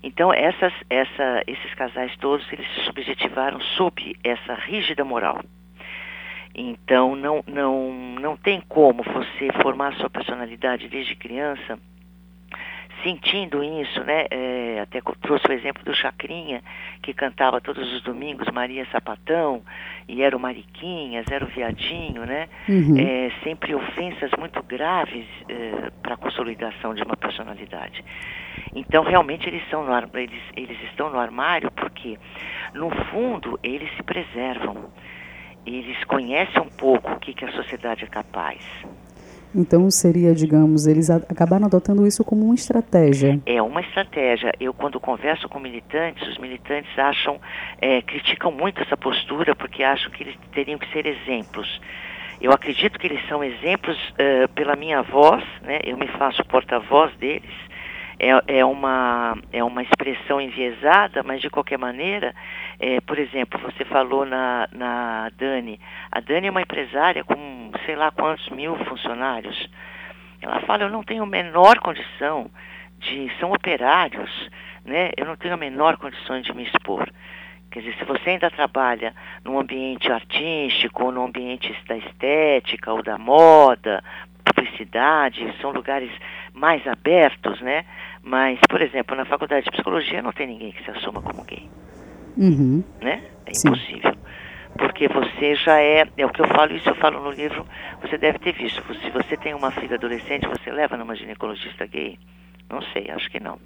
Então, 0.04 0.30
essas, 0.34 0.72
essa, 0.90 1.42
esses 1.46 1.72
casais 1.74 2.14
todos, 2.18 2.46
eles 2.52 2.66
se 2.74 2.84
subjetivaram 2.84 3.58
sob 3.60 4.14
essa 4.22 4.52
rígida 4.52 5.02
moral. 5.02 5.42
Então, 6.54 7.16
não, 7.16 7.42
não, 7.46 7.90
não 8.20 8.36
tem 8.36 8.60
como 8.68 9.02
você 9.02 9.50
formar 9.62 9.94
sua 9.94 10.10
personalidade 10.10 10.88
desde 10.88 11.16
criança 11.16 11.78
sentindo 13.02 13.62
isso, 13.62 14.02
né? 14.04 14.26
É, 14.30 14.80
até 14.80 15.00
trouxe 15.20 15.46
o 15.48 15.52
exemplo 15.52 15.84
do 15.84 15.94
Chacrinha, 15.94 16.62
que 17.02 17.12
cantava 17.12 17.60
todos 17.60 17.92
os 17.92 18.02
domingos 18.02 18.48
Maria 18.50 18.86
Sapatão, 18.90 19.62
e 20.08 20.22
era 20.22 20.34
o 20.34 20.40
Mariquinhas, 20.40 21.26
era 21.30 21.44
o 21.44 21.48
Viadinho, 21.48 22.24
né? 22.24 22.48
Uhum. 22.68 22.96
É, 22.98 23.30
sempre 23.42 23.74
ofensas 23.74 24.30
muito 24.38 24.62
graves 24.62 25.26
é, 25.48 25.90
para 26.02 26.14
a 26.14 26.16
consolidação 26.16 26.94
de 26.94 27.02
uma 27.02 27.16
personalidade. 27.16 28.02
Então, 28.75 29.05
realmente, 29.05 29.49
eles, 29.49 29.62
são 29.71 29.85
no, 29.85 30.19
eles, 30.19 30.43
eles 30.56 30.76
estão 30.91 31.11
no 31.11 31.19
armário 31.19 31.71
porque, 31.71 32.19
no 32.75 32.91
fundo, 33.06 33.59
eles 33.62 33.88
se 33.97 34.03
preservam. 34.03 34.91
Eles 35.65 36.03
conhecem 36.05 36.61
um 36.61 36.69
pouco 36.69 37.12
o 37.12 37.19
que, 37.19 37.32
que 37.32 37.44
a 37.44 37.53
sociedade 37.53 38.05
é 38.05 38.09
capaz. 38.09 38.61
Então 39.55 39.88
seria, 39.88 40.35
digamos, 40.35 40.87
eles 40.87 41.09
acabaram 41.09 41.67
adotando 41.67 42.05
isso 42.05 42.25
como 42.25 42.44
uma 42.44 42.56
estratégia. 42.56 43.41
É 43.47 43.62
uma 43.62 43.81
estratégia. 43.81 44.53
Eu 44.59 44.75
quando 44.75 44.99
converso 44.99 45.49
com 45.49 45.61
militantes, 45.61 46.26
os 46.26 46.38
militantes 46.38 46.91
acham, 46.99 47.41
é, 47.81 48.03
criticam 48.03 48.50
muito 48.50 48.82
essa 48.82 48.97
postura 48.97 49.55
porque 49.55 49.85
acham 49.85 50.11
que 50.11 50.25
eles 50.25 50.37
teriam 50.53 50.76
que 50.76 50.91
ser 50.93 51.06
exemplos. 51.06 51.81
Eu 52.41 52.50
acredito 52.50 52.99
que 52.99 53.07
eles 53.07 53.26
são 53.28 53.45
exemplos 53.45 53.97
uh, 53.97 54.49
pela 54.54 54.75
minha 54.75 55.02
voz, 55.02 55.45
né? 55.62 55.78
Eu 55.85 55.97
me 55.97 56.09
faço 56.09 56.45
porta-voz 56.45 57.14
deles 57.16 57.54
é, 58.18 58.59
é, 58.59 58.64
uma, 58.64 59.37
é 59.52 59.62
uma 59.62 59.83
expressão 59.83 60.40
enviesada, 60.40 61.23
mas 61.23 61.40
de 61.40 61.50
qualquer 61.50 61.78
maneira, 61.78 62.35
é, 62.78 63.00
por 63.00 63.18
exemplo, 63.18 63.61
você 63.61 63.85
falou 63.85 64.25
na, 64.25 64.68
na 64.73 65.30
Dani, 65.37 65.80
a 66.11 66.21
Dani 66.21 66.47
é 66.47 66.50
uma 66.50 66.62
empresária 66.62 67.25
com 67.25 67.73
sei 67.85 67.97
lá 67.97 68.11
quantos 68.11 68.49
mil 68.50 68.76
funcionários. 68.85 69.68
Ela 70.40 70.61
fala, 70.61 70.85
eu 70.85 70.90
não 70.90 71.02
tenho 71.02 71.23
a 71.23 71.26
menor 71.26 71.78
condição 71.78 72.50
de, 72.99 73.30
são 73.38 73.52
operários, 73.52 74.50
né? 74.85 75.11
Eu 75.16 75.26
não 75.26 75.37
tenho 75.37 75.54
a 75.54 75.56
menor 75.56 75.97
condição 75.97 76.40
de 76.40 76.54
me 76.54 76.64
expor. 76.64 77.09
Quer 77.71 77.80
dizer, 77.80 77.97
se 77.97 78.04
você 78.04 78.30
ainda 78.30 78.50
trabalha 78.50 79.14
num 79.44 79.59
ambiente 79.59 80.12
artístico, 80.12 81.04
ou 81.04 81.12
num 81.12 81.25
ambiente 81.25 81.75
da 81.88 81.97
estética 81.97 82.92
ou 82.92 83.02
da 83.02 83.18
moda, 83.18 84.04
publicidade, 84.44 85.52
são 85.61 85.73
lugares 85.73 86.11
mais 86.54 86.87
abertos, 86.87 87.61
né? 87.61 87.84
Mas, 88.23 88.58
por 88.68 88.80
exemplo, 88.80 89.16
na 89.16 89.25
faculdade 89.25 89.64
de 89.64 89.70
psicologia 89.73 90.23
não 90.23 90.32
tem 90.32 90.46
ninguém 90.46 90.73
que 90.73 90.82
se 90.84 90.90
assuma 90.90 91.20
como 91.20 91.44
gay. 91.44 91.68
Uhum. 92.37 92.82
Né? 93.02 93.23
É 93.44 93.50
impossível. 93.50 94.12
Sim. 94.12 94.18
Porque 94.78 95.08
você 95.08 95.54
já 95.56 95.80
é, 95.80 96.06
é 96.16 96.26
o 96.26 96.30
que 96.30 96.40
eu 96.40 96.49
falo, 96.49 96.75
isso 96.75 96.88
eu 96.88 96.94
falo 96.96 97.23
no 97.23 97.30
livro, 97.30 97.64
você 98.00 98.18
deve 98.18 98.38
ter 98.38 98.52
visto. 98.52 98.82
Se 98.94 99.11
você 99.11 99.37
tem 99.37 99.54
uma 99.54 99.70
filha 99.70 99.96
adolescente, 99.96 100.49
você 100.49 100.70
leva 100.70 100.96
numa 100.96 101.14
ginecologista 101.14 101.87
gay? 101.87 102.18
Não 102.71 102.80
sei, 102.92 103.11
acho 103.11 103.30
que 103.30 103.40
não. 103.40 103.59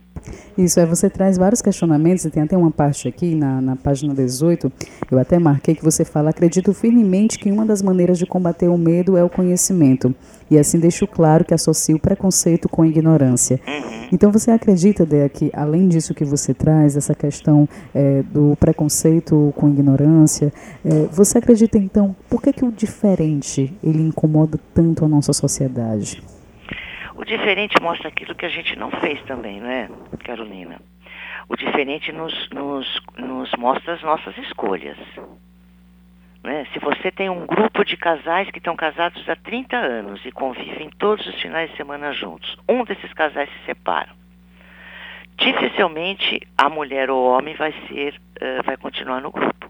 Isso, 0.57 0.81
é, 0.81 0.87
você 0.87 1.09
traz 1.09 1.38
vários 1.38 1.62
questionamentos, 1.62 2.25
e 2.25 2.31
tem 2.31 2.43
até 2.43 2.57
uma 2.57 2.71
parte 2.71 3.09
aqui 3.09 3.35
na, 3.35 3.61
na 3.61 3.76
página 3.76 4.14
18, 4.14 4.71
eu 5.11 5.19
até 5.19 5.38
marquei 5.38 5.75
que 5.75 5.85
você 5.85 6.05
fala, 6.05 6.31
acredito 6.31 6.73
firmemente 6.75 7.38
que 7.38 7.50
uma 7.50 7.64
das 7.64 7.81
maneiras 7.81 8.19
de 8.19 8.26
combater 8.26 8.69
o 8.69 8.76
medo 8.76 9.17
é 9.17 9.23
o 9.23 9.31
conhecimento, 9.31 10.14
e 10.50 10.59
assim 10.59 10.78
deixo 10.78 11.07
claro 11.07 11.45
que 11.45 11.55
associo 11.55 11.97
o 11.97 12.00
preconceito 12.00 12.69
com 12.69 12.83
a 12.83 12.88
ignorância. 12.88 13.61
Uhum. 13.67 14.09
Então 14.12 14.33
você 14.33 14.50
acredita, 14.50 15.07
Dea, 15.07 15.28
que 15.28 15.50
além 15.55 15.87
disso 15.88 16.14
que 16.14 16.25
você 16.25 16.52
traz, 16.52 16.97
essa 16.97 17.14
questão 17.14 17.69
é, 17.95 18.23
do 18.23 18.57
preconceito 18.57 19.52
com 19.57 19.69
ignorância, 19.69 20.52
é, 20.85 21.07
você 21.12 21.38
acredita 21.38 21.78
então, 21.78 22.17
por 22.28 22.43
que, 22.43 22.52
que 22.52 22.64
o 22.64 22.73
diferente 22.73 23.73
ele 23.83 24.02
incomoda 24.02 24.59
tanto 24.75 25.05
a 25.05 25.09
nossa 25.09 25.33
sociedade? 25.33 26.23
O 27.19 27.25
diferente 27.25 27.75
mostra 27.83 28.07
aquilo 28.07 28.33
que 28.33 28.47
a 28.47 28.49
gente 28.49 28.79
não 28.79 28.93
fez 28.93 29.21
também, 29.23 29.61
não 29.61 29.69
é, 29.69 29.89
Carolina? 30.25 30.81
O 31.49 31.57
diferente 31.57 32.13
nos, 32.13 32.49
nos, 32.51 33.01
nos 33.17 33.51
mostra 33.59 33.95
as 33.95 34.03
nossas 34.03 34.39
escolhas. 34.39 34.97
Né? 36.45 36.65
Se 36.73 36.79
você 36.79 37.11
tem 37.11 37.29
um 37.29 37.45
grupo 37.45 37.85
de 37.85 37.97
casais 37.97 38.49
que 38.53 38.59
estão 38.59 38.77
casados 38.77 39.29
há 39.29 39.35
30 39.35 39.77
anos 39.77 40.25
e 40.25 40.31
convivem 40.31 40.91
todos 40.97 41.27
os 41.27 41.35
finais 41.41 41.69
de 41.73 41.77
semana 41.77 42.13
juntos, 42.13 42.57
um 42.69 42.85
desses 42.85 43.13
casais 43.13 43.51
se 43.51 43.67
separa. 43.67 44.11
Dificilmente 45.37 46.41
a 46.57 46.69
mulher 46.69 47.11
ou 47.11 47.19
o 47.19 47.37
homem 47.37 47.57
vai 47.57 47.75
ser, 47.89 48.15
uh, 48.15 48.63
vai 48.65 48.77
continuar 48.77 49.21
no 49.21 49.33
grupo, 49.33 49.69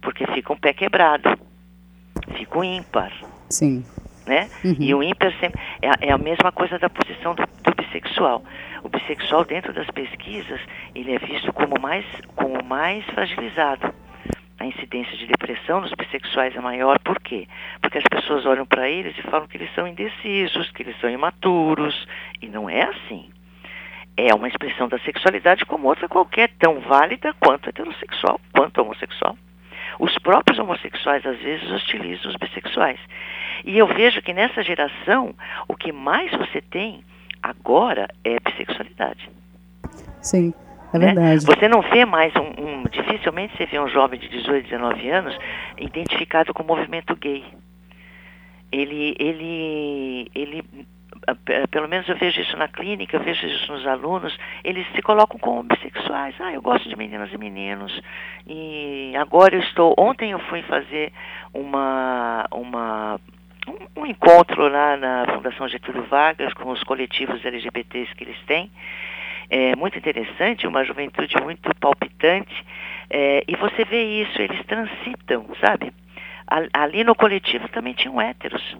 porque 0.00 0.26
fica 0.28 0.50
um 0.50 0.56
pé 0.56 0.72
quebrado, 0.72 1.38
fica 2.38 2.58
um 2.58 2.64
ímpar. 2.64 3.12
Sim. 3.50 3.84
Né? 4.30 4.48
Uhum. 4.64 4.76
E 4.78 4.94
o 4.94 5.02
ímpar 5.02 5.32
sempre, 5.40 5.60
é, 5.82 6.06
é, 6.06 6.12
a 6.12 6.18
mesma 6.18 6.52
coisa 6.52 6.78
da 6.78 6.88
posição 6.88 7.34
do, 7.34 7.42
do 7.64 7.74
bissexual. 7.74 8.44
O 8.84 8.88
bissexual 8.88 9.44
dentro 9.44 9.72
das 9.72 9.88
pesquisas 9.90 10.60
ele 10.94 11.12
é 11.12 11.18
visto 11.18 11.52
como 11.52 11.80
mais, 11.80 12.06
como 12.36 12.62
mais 12.62 13.04
fragilizado 13.06 13.92
a 14.60 14.66
incidência 14.66 15.16
de 15.16 15.26
depressão 15.26 15.80
nos 15.80 15.92
bissexuais 15.94 16.54
é 16.54 16.60
maior, 16.60 16.98
por 16.98 17.18
quê? 17.18 17.48
Porque 17.80 17.96
as 17.96 18.04
pessoas 18.04 18.44
olham 18.44 18.66
para 18.66 18.88
eles 18.88 19.16
e 19.18 19.22
falam 19.22 19.48
que 19.48 19.56
eles 19.56 19.74
são 19.74 19.88
indecisos, 19.88 20.70
que 20.70 20.82
eles 20.82 21.00
são 21.00 21.08
imaturos, 21.08 22.06
e 22.42 22.46
não 22.46 22.68
é 22.68 22.82
assim. 22.82 23.30
É 24.18 24.34
uma 24.34 24.48
expressão 24.48 24.86
da 24.86 24.98
sexualidade 24.98 25.64
como 25.64 25.88
outra 25.88 26.06
qualquer, 26.06 26.50
tão 26.58 26.78
válida 26.78 27.34
quanto 27.40 27.70
heterossexual, 27.70 28.38
quanto 28.52 28.82
homossexual. 28.82 29.34
Os 29.98 30.16
próprios 30.18 30.58
homossexuais 30.58 31.24
às 31.24 31.38
vezes 31.38 31.70
hostilizam 31.70 32.30
os 32.30 32.36
bissexuais. 32.36 33.00
E 33.64 33.78
eu 33.78 33.86
vejo 33.86 34.22
que 34.22 34.32
nessa 34.32 34.62
geração, 34.62 35.34
o 35.68 35.74
que 35.74 35.92
mais 35.92 36.30
você 36.32 36.60
tem 36.60 37.04
agora 37.42 38.08
é 38.24 38.38
bissexualidade. 38.40 39.30
Sim. 40.20 40.52
É 40.92 40.98
né? 40.98 41.06
verdade. 41.06 41.46
Você 41.46 41.68
não 41.68 41.82
vê 41.82 42.04
mais 42.04 42.34
um, 42.36 42.64
um, 42.64 42.84
Dificilmente 42.90 43.56
você 43.56 43.66
vê 43.66 43.78
um 43.78 43.88
jovem 43.88 44.18
de 44.18 44.28
18, 44.28 44.68
19 44.68 45.10
anos 45.10 45.38
identificado 45.78 46.52
com 46.52 46.62
o 46.62 46.66
movimento 46.66 47.14
gay. 47.16 47.44
Ele, 48.72 49.14
ele, 49.18 50.30
ele, 50.34 50.64
pelo 51.70 51.88
menos 51.88 52.08
eu 52.08 52.16
vejo 52.16 52.40
isso 52.40 52.56
na 52.56 52.68
clínica, 52.68 53.16
eu 53.16 53.22
vejo 53.22 53.46
isso 53.46 53.72
nos 53.72 53.86
alunos, 53.86 54.36
eles 54.62 54.86
se 54.94 55.02
colocam 55.02 55.38
como 55.38 55.62
bissexuais. 55.62 56.34
Ah, 56.40 56.52
eu 56.52 56.62
gosto 56.62 56.88
de 56.88 56.96
meninas 56.96 57.32
e 57.32 57.38
meninos. 57.38 58.00
E 58.46 59.12
agora 59.16 59.54
eu 59.54 59.60
estou. 59.60 59.94
Ontem 59.98 60.32
eu 60.32 60.38
fui 60.38 60.62
fazer 60.62 61.12
uma. 61.54 62.46
uma 62.50 63.20
um, 63.70 64.02
um 64.02 64.06
encontro 64.06 64.68
lá 64.68 64.96
na 64.96 65.26
Fundação 65.34 65.68
Getúlio 65.68 66.02
Vargas 66.04 66.52
com 66.54 66.70
os 66.70 66.82
coletivos 66.82 67.44
LGBTs 67.44 68.14
que 68.14 68.24
eles 68.24 68.38
têm 68.46 68.70
é, 69.50 69.74
muito 69.74 69.98
interessante, 69.98 70.66
uma 70.66 70.84
juventude 70.84 71.34
muito 71.42 71.74
palpitante, 71.74 72.64
é, 73.10 73.42
e 73.46 73.56
você 73.56 73.84
vê 73.84 74.22
isso, 74.22 74.40
eles 74.40 74.64
transitam, 74.64 75.44
sabe? 75.60 75.92
Ali 76.72 77.04
no 77.04 77.14
coletivo 77.14 77.68
também 77.68 77.92
tinham 77.92 78.20
héteros, 78.20 78.76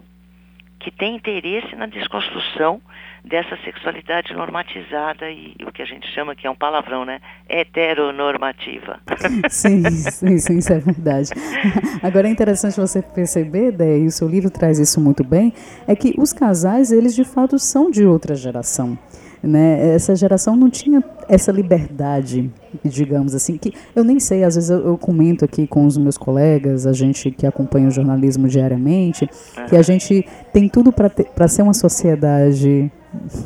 que 0.83 0.91
têm 0.91 1.15
interesse 1.15 1.75
na 1.75 1.85
desconstrução 1.85 2.81
dessa 3.23 3.55
sexualidade 3.63 4.33
normatizada 4.33 5.29
e, 5.29 5.55
e 5.59 5.63
o 5.63 5.71
que 5.71 5.81
a 5.81 5.85
gente 5.85 6.07
chama 6.07 6.35
que 6.35 6.47
é 6.47 6.49
um 6.49 6.55
palavrão, 6.55 7.05
né? 7.05 7.21
Heteronormativa. 7.47 8.99
Sim, 9.49 9.83
sim, 9.89 10.37
sim, 10.37 10.57
isso 10.57 10.73
é 10.73 10.79
verdade. 10.79 11.29
Agora 12.01 12.27
é 12.27 12.31
interessante 12.31 12.79
você 12.79 13.01
perceber, 13.01 13.71
Dé, 13.71 13.99
e 13.99 14.07
o 14.07 14.11
seu 14.11 14.27
livro 14.27 14.49
traz 14.49 14.79
isso 14.79 14.99
muito 14.99 15.23
bem, 15.23 15.53
é 15.87 15.95
que 15.95 16.15
os 16.17 16.33
casais, 16.33 16.91
eles 16.91 17.15
de 17.15 17.23
fato 17.23 17.59
são 17.59 17.91
de 17.91 18.05
outra 18.05 18.35
geração. 18.35 18.97
Né? 19.43 19.95
Essa 19.95 20.15
geração 20.15 20.55
não 20.55 20.69
tinha 20.69 21.03
essa 21.27 21.51
liberdade, 21.51 22.51
digamos 22.83 23.33
assim, 23.33 23.57
que 23.57 23.73
eu 23.95 24.03
nem 24.03 24.19
sei, 24.19 24.43
às 24.43 24.53
vezes 24.53 24.69
eu, 24.69 24.85
eu 24.85 24.97
comento 24.97 25.43
aqui 25.43 25.65
com 25.65 25.85
os 25.85 25.97
meus 25.97 26.17
colegas, 26.17 26.85
a 26.85 26.93
gente 26.93 27.31
que 27.31 27.47
acompanha 27.47 27.87
o 27.87 27.91
jornalismo 27.91 28.47
diariamente, 28.47 29.27
que 29.67 29.75
a 29.75 29.81
gente 29.81 30.25
tem 30.53 30.69
tudo 30.69 30.91
para 30.91 31.47
ser 31.47 31.63
uma 31.63 31.73
sociedade 31.73 32.91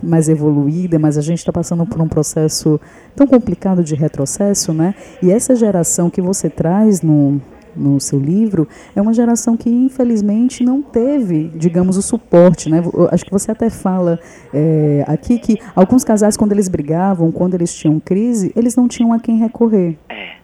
mais 0.04 0.30
evoluída, 0.30 1.00
mas 1.00 1.18
a 1.18 1.22
gente 1.22 1.40
está 1.40 1.52
passando 1.52 1.86
por 1.86 2.02
um 2.02 2.08
processo 2.08 2.80
tão 3.16 3.26
complicado 3.26 3.84
de 3.84 3.96
retrocesso, 3.96 4.74
né? 4.74 4.94
E 5.24 5.32
essa 5.32 5.56
geração 5.56 6.10
que 6.10 6.22
você 6.22 6.50
traz 6.50 7.02
no, 7.02 7.42
no 7.76 8.00
seu 8.00 8.20
livro, 8.20 8.68
é 8.96 9.02
uma 9.02 9.14
geração 9.14 9.58
que 9.58 9.70
infelizmente 9.70 10.64
não 10.64 10.82
teve, 10.82 11.50
digamos, 11.56 11.98
o 11.98 12.02
suporte. 12.02 12.70
Né? 12.70 12.82
Acho 13.12 13.26
que 13.26 13.32
você 13.32 13.52
até 13.52 13.70
fala 13.70 14.20
é, 14.54 15.04
aqui 15.08 15.40
que 15.40 15.60
alguns 15.76 16.04
casais, 16.04 16.38
quando 16.38 16.52
eles 16.52 16.68
brigavam, 16.68 17.32
quando 17.32 17.54
eles 17.54 17.74
tinham 17.76 18.00
crise, 18.00 18.52
eles 18.56 18.76
não 18.76 18.88
tinham 18.88 19.14
a 19.14 19.20
quem 19.20 19.38
recorrer. 19.38 19.98
É. 20.10 20.36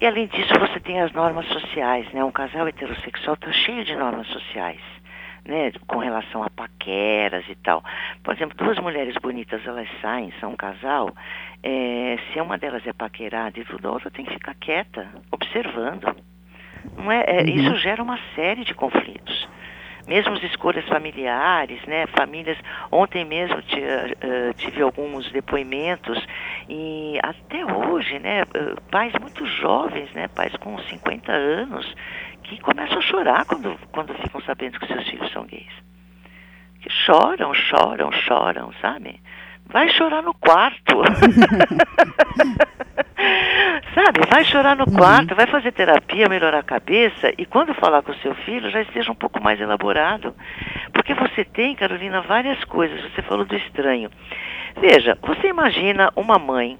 E 0.00 0.06
além 0.06 0.28
disso, 0.28 0.52
você 0.60 0.78
tem 0.78 1.00
as 1.00 1.12
normas 1.12 1.46
sociais, 1.46 2.06
né? 2.12 2.22
Um 2.22 2.30
casal 2.30 2.68
heterossexual 2.68 3.34
está 3.34 3.52
cheio 3.52 3.84
de 3.84 3.96
normas 3.96 4.26
sociais. 4.28 4.80
Né, 5.44 5.72
com 5.86 5.96
relação 5.96 6.42
a 6.42 6.50
paqueras 6.50 7.42
e 7.48 7.54
tal. 7.54 7.82
Por 8.22 8.34
exemplo, 8.34 8.54
duas 8.54 8.78
mulheres 8.80 9.14
bonitas, 9.14 9.66
elas 9.66 9.88
saem, 10.02 10.30
são 10.40 10.50
um 10.52 10.56
casal, 10.56 11.10
é, 11.62 12.18
se 12.30 12.38
uma 12.38 12.58
delas 12.58 12.86
é 12.86 12.92
paquerada 12.92 13.58
e 13.58 13.64
tudo, 13.64 13.88
a 13.88 13.92
outra 13.92 14.10
tem 14.10 14.26
que 14.26 14.34
ficar 14.34 14.54
quieta, 14.56 15.08
observando. 15.32 16.14
Não 16.96 17.10
é, 17.10 17.24
é 17.26 17.42
uhum. 17.42 17.48
Isso 17.48 17.76
gera 17.76 18.02
uma 18.02 18.18
série 18.34 18.64
de 18.64 18.74
conflitos. 18.74 19.48
Mesmo 20.06 20.32
as 20.32 20.42
escolhas 20.42 20.86
familiares, 20.86 21.84
né? 21.86 22.06
Famílias. 22.06 22.56
Ontem 22.90 23.26
mesmo 23.26 23.58
uh, 23.58 24.54
tive 24.56 24.80
alguns 24.80 25.30
depoimentos 25.30 26.18
e 26.66 27.18
até 27.22 27.62
hoje, 27.64 28.18
né? 28.18 28.44
Pais 28.90 29.12
muito 29.20 29.44
jovens, 29.44 30.10
né? 30.14 30.26
Pais 30.28 30.56
com 30.56 30.78
50 30.78 31.30
anos 31.30 31.94
que 32.42 32.58
começam 32.60 32.98
a 32.98 33.02
chorar 33.02 33.44
quando, 33.44 33.78
quando 33.92 34.14
ficam 34.14 34.40
sabendo 34.40 34.80
que 34.80 34.86
seus 34.86 35.06
filhos 35.06 35.30
são 35.30 35.44
gays. 35.44 35.72
Que 36.80 36.88
choram, 36.88 37.52
choram, 37.52 38.10
choram, 38.10 38.72
sabe? 38.80 39.20
Vai 39.70 39.88
chorar 39.90 40.22
no 40.22 40.34
quarto. 40.34 41.02
Sabe, 43.94 44.20
vai 44.30 44.44
chorar 44.44 44.76
no 44.76 44.86
quarto, 44.86 45.30
uhum. 45.30 45.36
vai 45.36 45.46
fazer 45.46 45.72
terapia, 45.72 46.28
melhorar 46.28 46.60
a 46.60 46.62
cabeça 46.62 47.32
e 47.36 47.44
quando 47.44 47.74
falar 47.74 48.02
com 48.02 48.12
o 48.12 48.18
seu 48.18 48.34
filho 48.34 48.70
já 48.70 48.80
esteja 48.82 49.10
um 49.10 49.14
pouco 49.14 49.42
mais 49.42 49.60
elaborado. 49.60 50.34
Porque 50.92 51.14
você 51.14 51.44
tem, 51.44 51.74
Carolina, 51.74 52.20
várias 52.22 52.62
coisas. 52.64 53.00
Você 53.02 53.22
falou 53.22 53.44
do 53.44 53.56
estranho. 53.56 54.10
Veja, 54.80 55.18
você 55.20 55.48
imagina 55.48 56.12
uma 56.14 56.38
mãe 56.38 56.78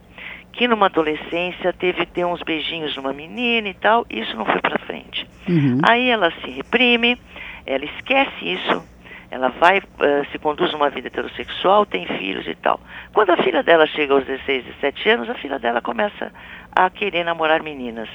que 0.53 0.67
numa 0.67 0.87
adolescência 0.87 1.73
teve 1.73 2.07
ter 2.07 2.25
uns 2.25 2.43
beijinhos 2.43 2.97
numa 2.97 3.13
menina 3.13 3.69
e 3.69 3.75
tal, 3.75 4.05
e 4.11 4.21
isso 4.21 4.37
não 4.37 4.45
foi 4.45 4.61
para 4.61 4.79
frente. 4.81 5.27
Uhum. 5.49 5.81
Aí 5.89 6.09
ela 6.09 6.33
se 6.41 6.51
reprime, 6.51 7.17
ela 7.65 7.85
esquece 7.85 8.45
isso, 8.45 8.83
ela 9.31 9.49
vai, 9.49 9.79
uh, 9.79 10.31
se 10.31 10.39
conduz 10.39 10.73
uma 10.73 10.89
vida 10.89 11.09
heterossexual, 11.09 11.85
tem 11.85 12.07
filhos 12.07 12.47
e 12.47 12.55
tal. 12.55 12.81
Quando 13.13 13.31
a 13.31 13.37
filha 13.37 13.63
dela 13.63 13.87
chega 13.87 14.15
aos 14.15 14.25
16, 14.25 14.65
17 14.65 15.09
anos, 15.11 15.31
a 15.31 15.35
filha 15.35 15.59
dela 15.59 15.81
começa 15.81 16.33
a 16.75 16.89
querer 16.89 17.25
namorar 17.25 17.63
meninas. 17.63 18.09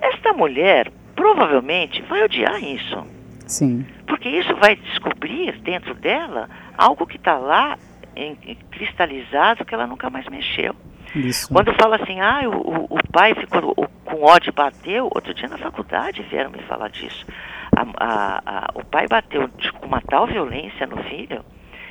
Esta 0.00 0.32
mulher 0.32 0.90
provavelmente 1.14 2.02
vai 2.02 2.22
odiar 2.24 2.62
isso. 2.62 3.06
Sim. 3.46 3.86
Porque 4.06 4.28
isso 4.28 4.54
vai 4.56 4.76
descobrir 4.76 5.58
dentro 5.58 5.94
dela 5.94 6.48
algo 6.76 7.06
que 7.06 7.16
está 7.16 7.36
lá 7.36 7.78
em, 8.16 8.38
em, 8.46 8.54
cristalizado 8.70 9.64
que 9.64 9.74
ela 9.74 9.86
nunca 9.86 10.08
mais 10.08 10.26
mexeu. 10.28 10.74
Isso. 11.14 11.52
Quando 11.52 11.72
fala 11.74 11.96
assim, 11.96 12.20
ah, 12.20 12.40
o, 12.48 12.86
o 12.90 13.08
pai 13.12 13.34
ficou 13.34 13.74
o, 13.76 13.88
com 14.04 14.22
ódio 14.22 14.52
bateu, 14.52 15.10
outro 15.14 15.34
dia 15.34 15.48
na 15.48 15.58
faculdade 15.58 16.22
vieram 16.22 16.50
me 16.50 16.62
falar 16.62 16.88
disso. 16.88 17.26
A, 17.76 17.86
a, 17.96 18.42
a, 18.46 18.70
o 18.74 18.84
pai 18.84 19.06
bateu 19.08 19.48
com 19.78 19.86
uma 19.86 20.00
tal 20.00 20.26
violência 20.26 20.86
no 20.86 21.02
filho, 21.04 21.44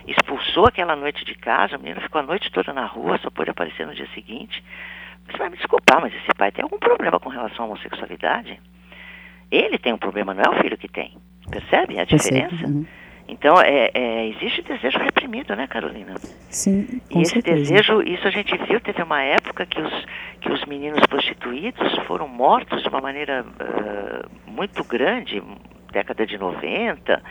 expulsou 0.08 0.66
aquela 0.66 0.96
noite 0.96 1.24
de 1.26 1.36
casa, 1.36 1.78
o 1.78 1.80
menino 1.80 2.02
ficou 2.02 2.20
a 2.20 2.24
noite 2.24 2.52
toda 2.52 2.74
na 2.74 2.86
rua, 2.86 3.18
só 3.20 3.30
pôde 3.30 3.50
aparecer 3.50 3.86
no 3.86 3.96
dia 3.96 4.08
seguinte. 4.14 4.64
Você 5.28 5.38
vai 5.38 5.50
me 5.50 5.58
desculpar, 5.58 6.02
mas 6.02 6.14
esse 6.14 6.34
pai 6.38 6.52
tem 6.52 6.64
algum 6.64 6.78
problema 6.78 7.20
com 7.20 7.30
relação 7.30 7.66
à 7.66 7.68
homossexualidade? 7.68 8.60
Ele 9.50 9.78
tem 9.78 9.94
um 9.94 9.98
problema, 9.98 10.34
não 10.34 10.44
é 10.44 10.50
o 10.50 10.62
filho 10.62 10.78
que 10.78 10.88
tem. 10.88 11.18
Percebe 11.50 12.00
a 12.00 12.04
diferença? 12.04 12.66
Uhum. 12.66 12.86
Então, 13.28 13.56
é, 13.62 13.90
é, 13.94 14.28
existe 14.30 14.62
desejo 14.62 15.00
reprimido, 15.00 15.56
né, 15.56 15.66
Carolina? 15.68 16.16
Sim. 16.50 17.02
e 17.10 17.22
esse 17.22 17.36
certeza. 17.36 17.58
desejo, 17.58 18.02
isso 18.02 18.28
a 18.28 18.32
gente 18.32 18.56
viu, 18.68 18.82
teve 18.82 19.02
uma 19.02 19.22
época 19.22 19.66
que 19.66 19.80
os, 19.80 20.06
que 20.42 20.52
os 20.52 20.66
meninos 20.66 21.06
prostituídos 21.08 21.94
foram 22.06 22.28
mortos 22.28 22.84
de 22.84 22.90
uma 22.90 23.00
maneira 23.00 23.46
uh, 23.46 24.52
muito 24.52 24.84
grande, 24.84 25.42
década 25.94 26.26
de 26.26 26.38
90, 26.38 27.22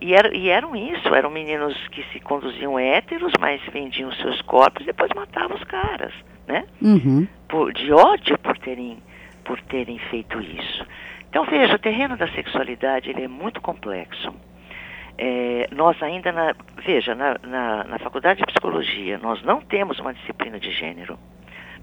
e, 0.00 0.14
era, 0.14 0.34
e 0.34 0.48
eram 0.48 0.74
isso, 0.74 1.14
eram 1.14 1.30
meninos 1.30 1.76
que 1.88 2.02
se 2.12 2.20
conduziam 2.20 2.78
héteros, 2.78 3.32
mas 3.38 3.60
vendiam 3.72 4.10
seus 4.12 4.40
corpos 4.42 4.82
e 4.82 4.86
depois 4.86 5.10
matavam 5.14 5.56
os 5.56 5.64
caras, 5.64 6.12
né? 6.46 6.64
Uhum. 6.80 7.26
Por, 7.48 7.72
de 7.72 7.92
ódio 7.92 8.38
por 8.38 8.56
terem, 8.58 8.98
por 9.44 9.60
terem 9.62 9.98
feito 10.10 10.40
isso. 10.40 10.86
Então, 11.28 11.44
veja, 11.44 11.74
o 11.74 11.78
terreno 11.78 12.16
da 12.16 12.28
sexualidade 12.28 13.10
ele 13.10 13.24
é 13.24 13.28
muito 13.28 13.60
complexo. 13.60 14.32
É, 15.16 15.68
nós 15.72 16.00
ainda, 16.02 16.32
na, 16.32 16.54
veja, 16.84 17.14
na, 17.14 17.36
na, 17.42 17.84
na, 17.84 17.98
faculdade 17.98 18.40
de 18.40 18.46
psicologia, 18.46 19.18
nós 19.18 19.42
não 19.42 19.60
temos 19.60 19.98
uma 20.00 20.12
disciplina 20.12 20.58
de 20.58 20.70
gênero. 20.70 21.18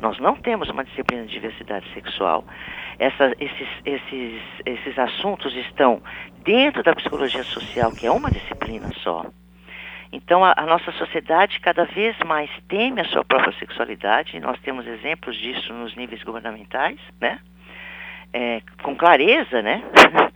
Nós 0.01 0.17
não 0.19 0.35
temos 0.35 0.67
uma 0.69 0.83
disciplina 0.83 1.25
de 1.25 1.31
diversidade 1.31 1.87
sexual. 1.93 2.43
Essa, 2.97 3.33
esses, 3.39 3.67
esses, 3.85 4.41
esses 4.65 4.97
assuntos 4.97 5.55
estão 5.55 6.01
dentro 6.43 6.81
da 6.81 6.95
psicologia 6.95 7.43
social, 7.43 7.91
que 7.91 8.07
é 8.07 8.11
uma 8.11 8.31
disciplina 8.31 8.89
só. 9.03 9.25
Então, 10.11 10.43
a, 10.43 10.53
a, 10.57 10.65
nossa 10.65 10.91
sociedade 10.93 11.59
cada 11.59 11.85
vez 11.85 12.17
mais 12.25 12.49
teme 12.67 12.99
a 12.99 13.05
sua 13.05 13.23
própria 13.23 13.57
sexualidade, 13.59 14.39
nós 14.39 14.59
temos 14.61 14.85
exemplos 14.85 15.37
disso 15.37 15.71
nos 15.71 15.95
níveis 15.95 16.21
governamentais, 16.23 16.99
né? 17.19 17.39
É, 18.33 18.61
com 18.81 18.95
clareza, 18.95 19.61
né? 19.61 19.83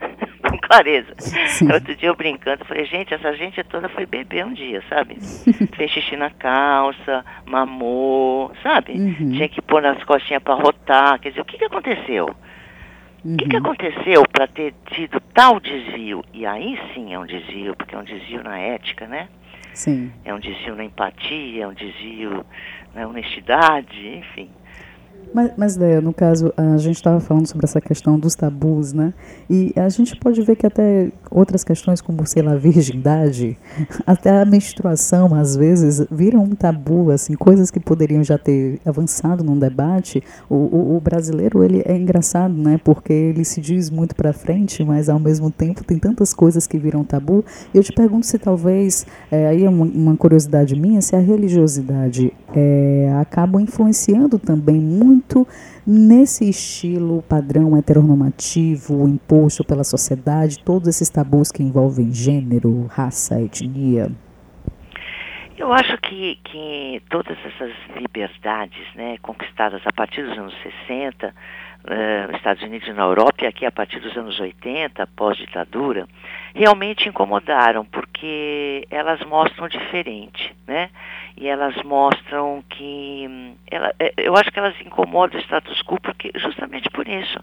clareza. 0.66 1.14
Sim. 1.18 1.72
Outro 1.72 1.94
dia 1.94 2.08
eu 2.08 2.16
brincando, 2.16 2.64
falei, 2.64 2.84
gente, 2.84 3.14
essa 3.14 3.32
gente 3.34 3.62
toda 3.64 3.88
foi 3.88 4.04
beber 4.04 4.44
um 4.44 4.52
dia, 4.52 4.82
sabe? 4.88 5.16
Fez 5.76 5.90
xixi 5.90 6.16
na 6.16 6.30
calça, 6.30 7.24
mamou, 7.46 8.52
sabe? 8.62 8.92
Uhum. 8.92 9.32
Tinha 9.32 9.48
que 9.48 9.62
pôr 9.62 9.80
nas 9.80 10.02
costinhas 10.04 10.42
para 10.42 10.54
rotar. 10.54 11.20
Quer 11.20 11.30
dizer, 11.30 11.40
o 11.40 11.44
que, 11.44 11.58
que 11.58 11.64
aconteceu? 11.64 12.26
O 13.24 13.28
uhum. 13.28 13.36
que, 13.36 13.48
que 13.48 13.56
aconteceu 13.56 14.22
para 14.30 14.46
ter 14.46 14.74
tido 14.90 15.20
tal 15.32 15.60
desvio? 15.60 16.24
E 16.32 16.44
aí 16.44 16.78
sim 16.94 17.14
é 17.14 17.18
um 17.18 17.26
desvio, 17.26 17.74
porque 17.76 17.94
é 17.94 17.98
um 17.98 18.04
desvio 18.04 18.42
na 18.42 18.58
ética, 18.58 19.06
né? 19.06 19.28
Sim. 19.72 20.10
É 20.24 20.32
um 20.32 20.40
desvio 20.40 20.74
na 20.74 20.84
empatia, 20.84 21.64
é 21.64 21.66
um 21.66 21.74
desvio 21.74 22.44
na 22.94 23.06
honestidade, 23.06 24.08
enfim. 24.08 24.50
Mas, 25.32 25.52
mas 25.56 25.76
Leia, 25.76 26.00
no 26.00 26.12
caso, 26.12 26.52
a 26.56 26.76
gente 26.76 26.96
estava 26.96 27.20
falando 27.20 27.46
sobre 27.46 27.64
essa 27.64 27.80
questão 27.80 28.18
dos 28.18 28.34
tabus, 28.34 28.92
né? 28.92 29.12
E 29.48 29.72
a 29.76 29.88
gente 29.88 30.16
pode 30.16 30.40
ver 30.42 30.56
que 30.56 30.66
até 30.66 31.10
outras 31.30 31.62
questões, 31.62 32.00
como, 32.00 32.26
sei 32.26 32.42
lá, 32.42 32.54
virgindade, 32.54 33.56
até 34.06 34.40
a 34.40 34.44
menstruação, 34.44 35.34
às 35.34 35.56
vezes, 35.56 36.06
viram 36.10 36.42
um 36.42 36.54
tabu, 36.54 37.10
assim, 37.10 37.34
coisas 37.34 37.70
que 37.70 37.80
poderiam 37.80 38.22
já 38.22 38.38
ter 38.38 38.80
avançado 38.84 39.44
num 39.44 39.58
debate. 39.58 40.22
O, 40.48 40.54
o, 40.54 40.96
o 40.96 41.00
brasileiro, 41.00 41.62
ele 41.62 41.82
é 41.84 41.96
engraçado, 41.96 42.54
né? 42.54 42.80
Porque 42.82 43.12
ele 43.12 43.44
se 43.44 43.60
diz 43.60 43.90
muito 43.90 44.14
para 44.14 44.32
frente, 44.32 44.84
mas 44.84 45.08
ao 45.08 45.18
mesmo 45.18 45.50
tempo 45.50 45.84
tem 45.84 45.98
tantas 45.98 46.32
coisas 46.32 46.66
que 46.66 46.78
viram 46.78 47.04
tabu. 47.04 47.44
E 47.74 47.78
eu 47.78 47.82
te 47.82 47.92
pergunto 47.92 48.26
se 48.26 48.38
talvez, 48.38 49.06
é, 49.30 49.48
aí 49.48 49.64
é 49.64 49.68
uma, 49.68 49.84
uma 49.84 50.16
curiosidade 50.16 50.74
minha, 50.74 51.02
se 51.02 51.14
a 51.14 51.20
religiosidade 51.20 52.32
é, 52.54 53.12
acaba 53.20 53.60
influenciando 53.60 54.38
também 54.38 54.80
muito 54.80 55.15
muito 55.16 55.46
nesse 55.86 56.48
estilo 56.48 57.22
padrão 57.22 57.76
heteronormativo 57.76 59.08
imposto 59.08 59.64
pela 59.64 59.84
sociedade, 59.84 60.62
todos 60.62 60.88
esses 60.88 61.08
tabus 61.08 61.50
que 61.50 61.62
envolvem 61.62 62.12
gênero, 62.12 62.86
raça, 62.86 63.40
etnia? 63.40 64.10
Eu 65.56 65.72
acho 65.72 65.96
que, 65.98 66.38
que 66.44 67.02
todas 67.08 67.36
essas 67.46 67.72
liberdades 67.96 68.86
né, 68.94 69.16
conquistadas 69.22 69.80
a 69.86 69.92
partir 69.92 70.22
dos 70.22 70.36
anos 70.36 70.54
60, 70.86 71.28
uh, 71.28 72.26
nos 72.26 72.36
Estados 72.36 72.62
Unidos 72.62 72.86
e 72.86 72.92
na 72.92 73.04
Europa, 73.04 73.44
e 73.44 73.46
aqui 73.46 73.64
a 73.64 73.72
partir 73.72 73.98
dos 74.00 74.14
anos 74.18 74.38
80, 74.38 75.06
pós-ditadura, 75.16 76.06
realmente 76.56 77.08
incomodaram, 77.08 77.84
porque 77.84 78.86
elas 78.90 79.20
mostram 79.24 79.68
diferente, 79.68 80.54
né? 80.66 80.90
e 81.36 81.48
elas 81.48 81.76
mostram 81.82 82.64
que 82.70 83.54
ela, 83.70 83.92
é, 83.98 84.12
eu 84.16 84.34
acho 84.36 84.50
que 84.50 84.58
elas 84.58 84.74
incomodam 84.80 85.38
o 85.38 85.42
status 85.42 85.82
quo 85.82 86.00
porque 86.00 86.32
justamente 86.34 86.88
por 86.90 87.06
isso 87.06 87.38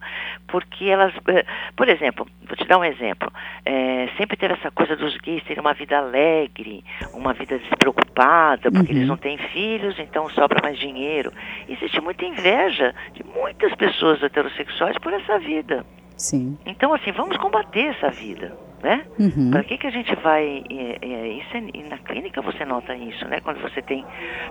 porque 0.48 0.86
elas 0.86 1.14
é, 1.28 1.46
por 1.76 1.88
exemplo 1.88 2.28
vou 2.48 2.58
te 2.58 2.66
dar 2.66 2.80
um 2.80 2.84
exemplo 2.84 3.32
é, 3.66 4.10
sempre 4.18 4.36
teve 4.36 4.56
essa 4.56 4.72
coisa 4.72 4.96
dos 4.96 5.16
gays 5.18 5.44
terem 5.44 5.62
uma 5.62 5.74
vida 5.74 5.98
alegre 5.98 6.84
uma 7.14 7.34
vida 7.34 7.60
despreocupada 7.60 8.72
porque 8.72 8.92
uhum. 8.92 8.98
eles 8.98 9.08
não 9.08 9.18
têm 9.18 9.38
filhos 9.38 9.98
então 10.00 10.28
sobra 10.30 10.60
mais 10.64 10.80
dinheiro 10.80 11.32
existe 11.70 12.02
muita 12.02 12.26
inveja 12.26 12.96
de 13.14 13.24
muitas 13.24 13.76
pessoas 13.76 14.24
heterossexuais 14.24 14.98
por 14.98 15.14
essa 15.14 15.38
vida 15.38 15.86
sim 16.18 16.58
então 16.66 16.94
assim 16.94 17.12
vamos 17.12 17.38
combater 17.38 17.88
essa 17.88 18.10
vida 18.10 18.58
né? 18.84 19.06
Uhum. 19.18 19.50
Para 19.50 19.64
que 19.64 19.78
que 19.78 19.88
a 19.88 19.92
gente 19.92 20.14
vai? 20.16 20.62
É, 20.70 20.98
é, 21.02 21.28
isso 21.30 21.56
é, 21.56 21.90
na 21.90 21.98
clínica 22.00 22.42
você 22.42 22.66
nota 22.66 22.94
isso, 22.94 23.26
né? 23.30 23.40
Quando 23.40 23.62
você 23.62 23.82
tem 23.82 24.06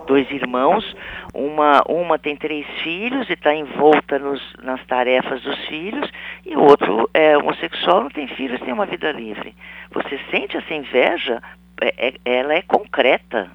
dois 0.06 0.28
irmãos, 0.30 0.96
uma 1.34 1.82
uma 1.86 2.18
tem 2.18 2.34
três 2.34 2.66
filhos 2.82 3.28
e 3.28 3.34
está 3.34 3.54
envolta 3.54 4.18
nos, 4.18 4.40
nas 4.62 4.82
tarefas 4.86 5.42
dos 5.42 5.58
filhos 5.66 6.10
e 6.46 6.56
o 6.56 6.62
outro 6.62 7.10
é 7.12 7.36
homossexual, 7.36 8.04
não 8.04 8.10
tem 8.10 8.26
filhos, 8.26 8.58
tem 8.62 8.72
uma 8.72 8.86
vida 8.86 9.12
livre. 9.12 9.54
Você 9.90 10.18
sente 10.30 10.56
essa 10.56 10.72
inveja? 10.72 11.42
É, 11.78 12.08
é 12.08 12.14
ela 12.24 12.54
é 12.54 12.62
concreta, 12.62 13.50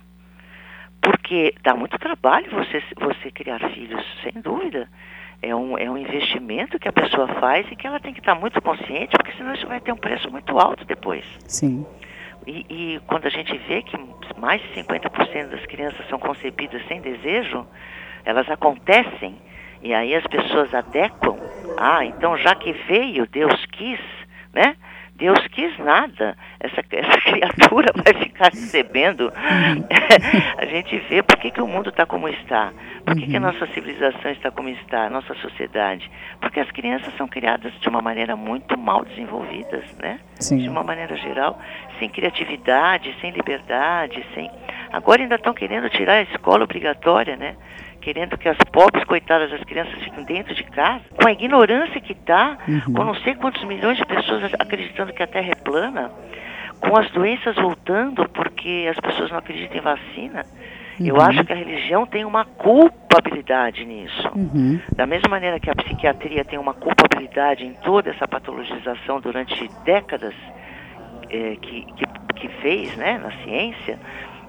porque 1.01 1.55
dá 1.63 1.73
muito 1.73 1.97
trabalho 1.97 2.51
você 2.51 2.83
você 3.01 3.31
criar 3.31 3.59
filhos, 3.71 4.05
sem 4.21 4.39
dúvida 4.43 4.87
é 5.41 5.55
um, 5.55 5.77
é 5.77 5.89
um 5.89 5.97
investimento 5.97 6.79
que 6.79 6.87
a 6.87 6.93
pessoa 6.93 7.27
faz 7.39 7.65
e 7.71 7.75
que 7.75 7.85
ela 7.85 7.99
tem 7.99 8.13
que 8.13 8.19
estar 8.19 8.35
muito 8.35 8.61
consciente, 8.61 9.15
porque 9.17 9.33
senão 9.33 9.53
isso 9.53 9.67
vai 9.67 9.79
ter 9.79 9.91
um 9.91 9.97
preço 9.97 10.29
muito 10.31 10.57
alto 10.57 10.83
depois. 10.85 11.23
Sim. 11.47 11.85
E, 12.45 12.65
e 12.69 12.99
quando 13.07 13.25
a 13.25 13.29
gente 13.29 13.55
vê 13.67 13.81
que 13.81 13.97
mais 14.37 14.61
de 14.61 14.69
50% 14.69 15.49
das 15.49 15.65
crianças 15.65 16.07
são 16.07 16.17
concebidas 16.17 16.81
sem 16.87 17.01
desejo, 17.01 17.67
elas 18.23 18.49
acontecem 18.49 19.35
e 19.81 19.93
aí 19.93 20.15
as 20.15 20.25
pessoas 20.27 20.73
adequam. 20.73 21.37
Ah, 21.77 22.03
então 22.05 22.37
já 22.37 22.55
que 22.55 22.71
veio, 22.71 23.27
Deus 23.27 23.65
quis, 23.67 23.99
né? 24.53 24.75
Deus 25.17 25.39
quis 25.47 25.77
nada. 25.79 26.37
Essa, 26.59 26.81
essa 26.91 27.21
criatura 27.21 27.91
vai 27.93 28.13
ficar 28.21 28.51
recebendo. 28.51 29.33
a 30.57 30.65
gente 30.65 30.97
vê 31.09 31.23
por 31.23 31.37
que, 31.37 31.51
que 31.51 31.61
o 31.61 31.67
mundo 31.67 31.89
está 31.89 32.05
como 32.05 32.29
está. 32.29 32.71
Por 33.03 33.15
que, 33.15 33.23
uhum. 33.23 33.29
que 33.29 33.35
a 33.35 33.39
uhum. 33.39 33.45
nossa 33.47 33.67
civilização 33.73 34.31
está 34.31 34.51
como 34.51 34.69
está, 34.69 35.05
a 35.05 35.09
nossa 35.09 35.33
sociedade? 35.35 36.09
Porque 36.39 36.59
as 36.59 36.69
crianças 36.71 37.13
são 37.17 37.27
criadas 37.27 37.73
de 37.79 37.89
uma 37.89 38.01
maneira 38.01 38.35
muito 38.35 38.77
mal 38.77 39.03
desenvolvidas, 39.05 39.91
né? 39.97 40.19
Sim. 40.35 40.57
De 40.57 40.69
uma 40.69 40.83
maneira 40.83 41.15
geral, 41.17 41.59
sem 41.99 42.09
criatividade, 42.09 43.15
sem 43.19 43.31
liberdade, 43.31 44.23
sem. 44.33 44.51
Agora 44.91 45.21
ainda 45.21 45.35
estão 45.35 45.53
querendo 45.53 45.89
tirar 45.89 46.13
a 46.13 46.21
escola 46.21 46.63
obrigatória, 46.63 47.35
né? 47.35 47.55
Querendo 48.07 48.37
que 48.37 48.47
as 48.47 48.57
pobres, 48.71 49.03
coitadas, 49.03 49.51
as 49.51 49.61
crianças 49.65 50.01
fiquem 50.01 50.23
dentro 50.23 50.55
de 50.55 50.63
casa, 50.63 51.03
com 51.21 51.27
a 51.27 51.31
ignorância 51.33 51.99
que 51.99 52.13
está, 52.13 52.57
uhum. 52.65 52.93
com 52.93 53.03
não 53.03 53.15
sei 53.15 53.35
quantos 53.35 53.61
milhões 53.65 53.97
de 53.97 54.05
pessoas 54.05 54.49
acreditando 54.57 55.11
que 55.11 55.21
a 55.21 55.27
Terra 55.27 55.51
é 55.51 55.55
plana, 55.55 56.09
com 56.79 56.97
as 56.97 57.11
doenças 57.11 57.53
voltando 57.55 58.25
porque 58.29 58.87
as 58.89 58.97
pessoas 58.97 59.29
não 59.29 59.39
acreditam 59.39 59.77
em 59.77 59.81
vacina. 59.81 60.45
Uhum. 60.97 61.05
Eu 61.05 61.19
acho 61.19 61.43
que 61.43 61.51
a 61.51 61.55
religião 61.57 62.05
tem 62.05 62.23
uma 62.23 62.45
culpabilidade 62.45 63.83
nisso. 63.83 64.31
Uhum. 64.33 64.79
Da 64.95 65.05
mesma 65.05 65.27
maneira 65.27 65.59
que 65.59 65.69
a 65.69 65.75
psiquiatria 65.75 66.45
tem 66.45 66.57
uma 66.57 66.73
culpabilidade 66.73 67.65
em 67.65 67.73
toda 67.73 68.11
essa 68.11 68.25
patologização 68.25 69.19
durante 69.19 69.69
décadas 69.83 70.33
eh, 71.29 71.57
que, 71.61 71.85
que, 71.91 72.05
que 72.37 72.47
fez 72.61 72.95
né, 72.95 73.17
na 73.17 73.31
ciência, 73.43 73.99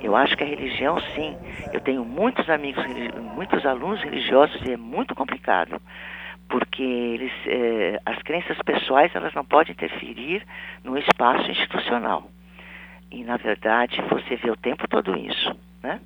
eu 0.00 0.14
acho 0.16 0.36
que 0.36 0.44
a 0.44 0.46
religião, 0.46 1.00
sim. 1.14 1.36
Eu 1.72 1.80
tenho 1.80 2.04
muitos 2.04 2.48
amigos, 2.48 2.84
muitos 3.20 3.64
alunos 3.66 4.00
religiosos 4.02 4.60
e 4.64 4.72
é 4.72 4.76
muito 4.76 5.14
complicado, 5.14 5.80
porque 6.48 6.82
eles, 6.82 7.32
eh, 7.46 8.00
as 8.06 8.22
crenças 8.22 8.56
pessoais 8.62 9.14
elas 9.14 9.34
não 9.34 9.44
podem 9.44 9.72
interferir 9.72 10.42
no 10.84 10.96
espaço 10.96 11.50
institucional. 11.50 12.30
E 13.10 13.24
na 13.24 13.36
verdade 13.36 14.00
você 14.02 14.36
vê 14.36 14.50
o 14.50 14.56
tempo 14.56 14.86
todo 14.88 15.16
isso, 15.16 15.56
né? 15.82 16.00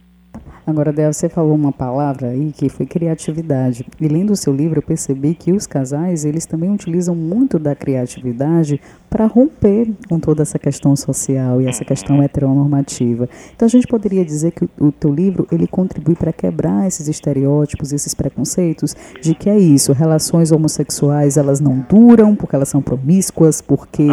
Agora, 0.64 0.92
Del, 0.92 1.12
você 1.12 1.28
falou 1.28 1.56
uma 1.56 1.72
palavra 1.72 2.28
aí 2.28 2.52
que 2.52 2.68
foi 2.68 2.86
criatividade. 2.86 3.84
E 4.00 4.06
lendo 4.06 4.30
o 4.30 4.36
seu 4.36 4.54
livro, 4.54 4.78
eu 4.78 4.82
percebi 4.82 5.34
que 5.34 5.50
os 5.50 5.66
casais, 5.66 6.24
eles 6.24 6.46
também 6.46 6.70
utilizam 6.70 7.16
muito 7.16 7.58
da 7.58 7.74
criatividade 7.74 8.80
para 9.10 9.26
romper 9.26 9.90
com 10.08 10.20
toda 10.20 10.42
essa 10.42 10.60
questão 10.60 10.94
social 10.94 11.60
e 11.60 11.66
essa 11.66 11.84
questão 11.84 12.22
heteronormativa. 12.22 13.28
Então, 13.54 13.66
a 13.66 13.68
gente 13.68 13.88
poderia 13.88 14.24
dizer 14.24 14.52
que 14.52 14.68
o, 14.80 14.92
teu 14.92 15.12
livro, 15.12 15.48
ele 15.50 15.66
contribui 15.66 16.14
para 16.14 16.32
quebrar 16.32 16.86
esses 16.86 17.08
estereótipos, 17.08 17.92
esses 17.92 18.14
preconceitos 18.14 18.94
de 19.20 19.34
que 19.34 19.50
é 19.50 19.58
isso, 19.58 19.92
relações 19.92 20.52
homossexuais, 20.52 21.36
elas 21.36 21.60
não 21.60 21.84
duram 21.88 22.36
porque 22.36 22.54
elas 22.54 22.68
são 22.68 22.80
promíscuas, 22.80 23.60
porque 23.60 24.06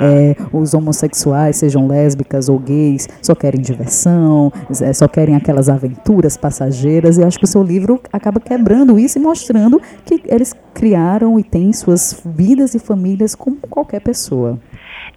é, 0.00 0.36
os 0.52 0.72
homossexuais, 0.72 1.56
sejam 1.56 1.88
lésbicas 1.88 2.48
ou 2.48 2.58
gays, 2.58 3.08
só 3.20 3.34
querem 3.34 3.60
diversão, 3.60 4.52
é, 4.80 4.92
só 4.92 5.08
querem 5.08 5.34
aquelas 5.34 5.68
aventuras 5.68 5.95
aventuras 5.96 6.36
passageiras, 6.36 7.18
e 7.18 7.24
acho 7.24 7.38
que 7.38 7.44
o 7.44 7.48
seu 7.48 7.62
livro 7.62 8.00
acaba 8.12 8.40
quebrando 8.40 8.98
isso 8.98 9.18
e 9.18 9.22
mostrando 9.22 9.80
que 10.04 10.22
eles 10.26 10.52
criaram 10.74 11.38
e 11.38 11.44
têm 11.44 11.72
suas 11.72 12.22
vidas 12.24 12.74
e 12.74 12.78
famílias 12.78 13.34
como 13.34 13.56
qualquer 13.56 14.00
pessoa. 14.00 14.58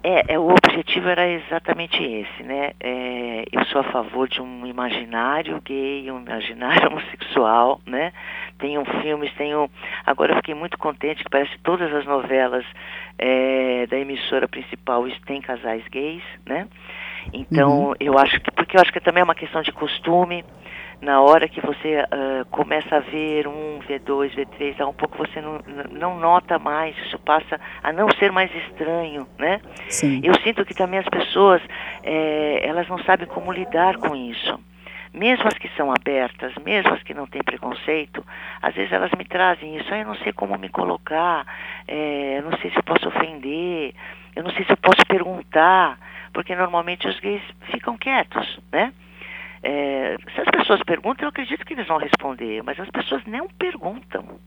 É, 0.02 0.34
é, 0.34 0.40
o 0.40 0.48
objetivo 0.48 1.10
era 1.10 1.28
exatamente 1.28 2.02
esse, 2.02 2.44
né? 2.44 2.72
É, 2.80 3.44
eu 3.52 3.66
sou 3.66 3.82
a 3.82 3.84
favor 3.84 4.30
de 4.30 4.42
um 4.42 4.66
imaginário 4.66 5.62
gay, 5.66 6.10
um 6.10 6.22
imaginário 6.22 6.88
homossexual, 6.90 7.82
né? 7.86 8.14
tenham 8.60 8.86
filmes, 9.02 9.34
tenham. 9.36 9.70
Agora 10.06 10.34
eu 10.34 10.38
fiquei 10.38 10.54
muito 10.54 10.78
contente 10.78 11.24
que 11.24 11.30
parece 11.30 11.52
que 11.52 11.60
todas 11.60 11.92
as 11.94 12.06
novelas 12.06 12.66
é, 13.20 13.86
da 13.88 13.98
emissora 13.98 14.48
principal 14.48 15.06
têm 15.26 15.42
casais 15.42 15.84
gays, 15.90 16.24
né? 16.46 16.68
Então 17.34 17.90
uhum. 17.90 17.94
eu 18.00 18.18
acho 18.18 18.40
que 18.40 18.50
porque 18.52 18.78
eu 18.78 18.82
acho 18.82 18.94
que 18.94 19.02
também 19.02 19.22
é 19.22 19.24
uma 19.24 19.36
questão 19.36 19.62
de 19.62 19.72
costume. 19.72 20.44
Na 21.02 21.22
hora 21.22 21.48
que 21.48 21.62
você 21.62 22.02
uh, 22.02 22.46
começa 22.52 22.98
a 22.98 23.00
ver 23.00 23.48
um, 23.48 23.80
V2, 23.88 24.36
V3, 24.36 24.86
um 24.86 24.92
pouco 24.92 25.18
você 25.18 25.40
não, 25.40 25.62
não 25.92 26.20
nota 26.20 26.60
mais, 26.60 26.94
isso 27.06 27.18
passa 27.20 27.58
a 27.82 27.94
não 27.94 28.10
ser 28.20 28.34
mais 28.34 28.54
estranho, 28.54 29.26
né? 29.38 29.62
Sim. 29.88 30.20
Eu 30.22 30.34
sinto 30.42 30.66
que 30.66 30.74
também 30.74 31.00
as 31.00 31.08
pessoas, 31.08 31.62
é, 32.04 32.68
elas 32.68 32.86
não 32.90 32.98
sabem 33.06 33.28
como 33.28 33.50
lidar 33.50 33.96
com 33.96 34.14
isso 34.14 34.60
mesmo 35.14 35.48
as 35.48 35.58
que 35.58 35.70
são 35.76 35.92
abertas, 35.92 36.54
mesmo 36.64 36.94
as 36.94 37.04
que 37.04 37.14
não 37.14 37.26
têm 37.26 37.42
preconceito, 37.42 38.26
às 38.62 38.76
vezes 38.76 38.92
elas 38.92 39.12
me 39.18 39.26
trazem 39.26 39.78
isso, 39.78 39.94
ah, 39.94 39.98
eu 39.98 40.06
não 40.06 40.16
sei 40.16 40.32
como 40.34 40.58
me 40.58 40.70
colocar, 40.70 41.46
é, 41.88 42.38
eu 42.38 42.44
não 42.44 42.58
sei 42.58 42.72
se 42.72 42.78
eu 42.78 42.84
posso 42.84 43.08
ofender, 43.08 43.94
eu 44.36 44.44
não 44.44 44.52
sei 44.52 44.66
se 44.66 44.72
eu 44.72 44.78
posso 44.78 45.06
perguntar, 45.08 45.98
porque 46.34 46.56
normalmente 46.56 47.08
os 47.08 47.20
gays 47.20 47.44
ficam 47.72 47.98
quietos, 47.98 48.60
né? 48.72 48.94
É, 49.62 50.16
se 50.34 50.42
as 50.42 50.50
pessoas 50.50 50.82
perguntam, 50.84 51.26
eu 51.26 51.30
acredito 51.30 51.66
que 51.66 51.74
eles 51.74 51.88
vão 51.88 51.98
responder, 51.98 52.64
mas 52.64 52.80
as 52.80 52.90
pessoas 52.90 53.26
não 53.26 53.48
perguntam 53.50 54.40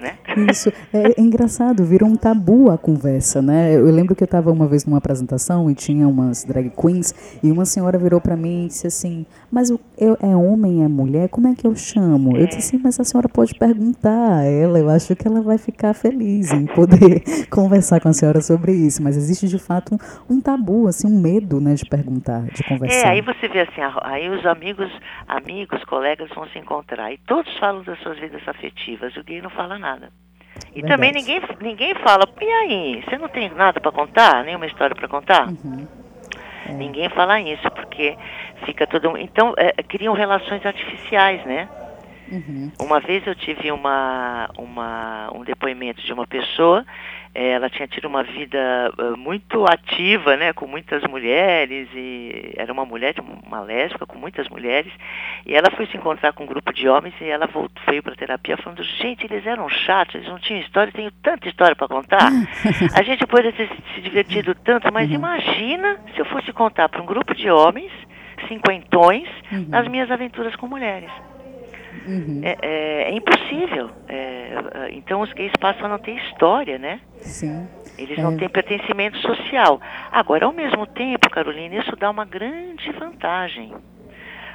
né? 0.00 0.18
Isso. 0.50 0.72
É, 0.92 1.12
é, 1.18 1.20
engraçado, 1.20 1.84
virou 1.84 2.08
um 2.08 2.16
tabu 2.16 2.70
a 2.70 2.78
conversa, 2.78 3.42
né? 3.42 3.74
Eu 3.74 3.86
lembro 3.86 4.14
que 4.14 4.22
eu 4.22 4.26
estava 4.26 4.50
uma 4.50 4.66
vez 4.66 4.84
numa 4.84 4.98
apresentação 4.98 5.70
e 5.70 5.74
tinha 5.74 6.06
umas 6.06 6.44
drag 6.44 6.70
queens 6.70 7.38
e 7.42 7.50
uma 7.50 7.64
senhora 7.64 7.98
virou 7.98 8.20
para 8.20 8.36
mim 8.36 8.64
e 8.64 8.68
disse 8.68 8.86
assim: 8.86 9.26
Mas 9.50 9.70
eu, 9.70 10.16
é 10.20 10.36
homem, 10.36 10.84
é 10.84 10.88
mulher? 10.88 11.28
Como 11.28 11.48
é 11.48 11.54
que 11.54 11.66
eu 11.66 11.74
chamo? 11.74 12.36
É. 12.36 12.42
Eu 12.42 12.46
disse 12.46 12.58
assim: 12.58 12.80
Mas 12.82 12.98
a 13.00 13.04
senhora 13.04 13.28
pode 13.28 13.54
perguntar 13.54 14.38
a 14.38 14.44
ela. 14.44 14.78
Eu 14.78 14.88
acho 14.88 15.14
que 15.16 15.26
ela 15.26 15.40
vai 15.40 15.58
ficar 15.58 15.94
feliz 15.94 16.52
em 16.52 16.66
poder 16.66 17.22
conversar 17.50 18.00
com 18.00 18.08
a 18.08 18.12
senhora 18.12 18.40
sobre 18.40 18.72
isso. 18.72 19.02
Mas 19.02 19.16
existe 19.16 19.48
de 19.48 19.58
fato 19.58 19.94
um, 19.94 20.36
um, 20.36 20.40
tabu, 20.40 20.86
assim, 20.86 21.06
um 21.06 21.20
medo, 21.20 21.60
né, 21.60 21.74
de 21.74 21.84
perguntar, 21.84 22.42
de 22.42 22.62
conversar. 22.64 23.08
É, 23.08 23.10
aí 23.10 23.20
você 23.20 23.48
vê 23.48 23.60
assim: 23.60 23.80
aí 24.02 24.28
os 24.28 24.44
amigos, 24.46 24.90
amigos, 25.26 25.82
colegas 25.84 26.28
vão 26.34 26.46
se 26.48 26.58
encontrar 26.58 27.12
e 27.12 27.18
todos 27.18 27.56
falam 27.58 27.82
das 27.82 27.98
suas 28.00 28.18
vidas 28.18 28.46
afetivas. 28.46 29.16
O 29.16 29.24
gay 29.24 29.42
não 29.42 29.50
fala 29.50 29.78
nada 29.78 29.87
nada. 29.88 30.12
E 30.74 30.82
Verdade. 30.82 30.88
também 30.88 31.12
ninguém, 31.12 31.40
ninguém 31.60 31.94
fala, 31.96 32.28
e 32.40 32.44
aí, 32.44 33.02
você 33.04 33.16
não 33.16 33.28
tem 33.28 33.48
nada 33.50 33.80
para 33.80 33.92
contar? 33.92 34.44
Nenhuma 34.44 34.66
história 34.66 34.94
para 34.94 35.08
contar? 35.08 35.48
Uhum. 35.48 35.86
É. 36.66 36.72
Ninguém 36.72 37.08
fala 37.10 37.40
isso, 37.40 37.70
porque 37.70 38.16
fica 38.64 38.86
todo. 38.86 39.16
Então, 39.16 39.54
é, 39.56 39.72
criam 39.82 40.14
relações 40.14 40.64
artificiais, 40.64 41.44
né? 41.46 41.68
Uhum. 42.30 42.72
Uma 42.80 43.00
vez 43.00 43.26
eu 43.26 43.34
tive 43.34 43.72
uma, 43.72 44.48
uma, 44.58 45.30
um 45.34 45.44
depoimento 45.44 46.02
de 46.02 46.12
uma 46.12 46.26
pessoa 46.26 46.84
é, 47.34 47.50
ela 47.50 47.68
tinha 47.68 47.86
tido 47.86 48.06
uma 48.06 48.22
vida 48.22 48.92
uh, 48.98 49.16
muito 49.16 49.64
ativa, 49.64 50.36
né, 50.36 50.52
com 50.52 50.66
muitas 50.66 51.02
mulheres 51.04 51.88
e 51.94 52.52
era 52.56 52.72
uma 52.72 52.84
mulher, 52.84 53.14
uma 53.46 53.60
lésbica 53.60 54.06
com 54.06 54.18
muitas 54.18 54.48
mulheres 54.48 54.92
e 55.46 55.54
ela 55.54 55.70
foi 55.70 55.86
se 55.86 55.96
encontrar 55.96 56.32
com 56.32 56.44
um 56.44 56.46
grupo 56.46 56.72
de 56.72 56.88
homens 56.88 57.14
e 57.20 57.26
ela 57.26 57.46
voltou, 57.46 57.82
veio 57.88 58.02
para 58.02 58.16
terapia 58.16 58.56
falando, 58.56 58.82
gente, 58.82 59.24
eles 59.24 59.46
eram 59.46 59.68
chatos, 59.68 60.16
eles 60.16 60.28
não 60.28 60.38
tinham 60.38 60.62
história, 60.62 60.92
tenho 60.92 61.12
tanta 61.22 61.48
história 61.48 61.76
para 61.76 61.86
contar. 61.86 62.28
A 62.96 63.02
gente 63.02 63.26
poderia 63.26 63.52
ter 63.52 63.70
se 63.94 64.00
divertido 64.00 64.54
tanto, 64.54 64.92
mas 64.92 65.08
uhum. 65.08 65.14
imagina 65.14 66.00
se 66.14 66.20
eu 66.20 66.24
fosse 66.24 66.52
contar 66.52 66.88
para 66.88 67.02
um 67.02 67.06
grupo 67.06 67.34
de 67.34 67.50
homens 67.50 67.92
cinquentões 68.48 69.28
uhum. 69.52 69.68
as 69.72 69.86
minhas 69.88 70.10
aventuras 70.10 70.56
com 70.56 70.66
mulheres. 70.66 71.10
Uhum. 72.08 72.40
É, 72.42 72.56
é, 72.62 73.02
é, 73.02 73.12
impossível. 73.12 73.90
É, 74.08 74.88
então 74.92 75.20
os 75.20 75.30
gays 75.34 75.52
passam 75.60 75.84
a 75.84 75.88
não 75.90 75.98
ter 75.98 76.12
história, 76.12 76.78
né? 76.78 77.00
Sim. 77.20 77.68
Eles 77.98 78.16
não 78.18 78.32
é. 78.32 78.36
têm 78.36 78.48
pertencimento 78.48 79.18
social. 79.18 79.78
Agora, 80.10 80.46
ao 80.46 80.52
mesmo 80.52 80.86
tempo, 80.86 81.28
Carolina, 81.28 81.76
isso 81.76 81.94
dá 81.96 82.08
uma 82.08 82.24
grande 82.24 82.90
vantagem. 82.92 83.74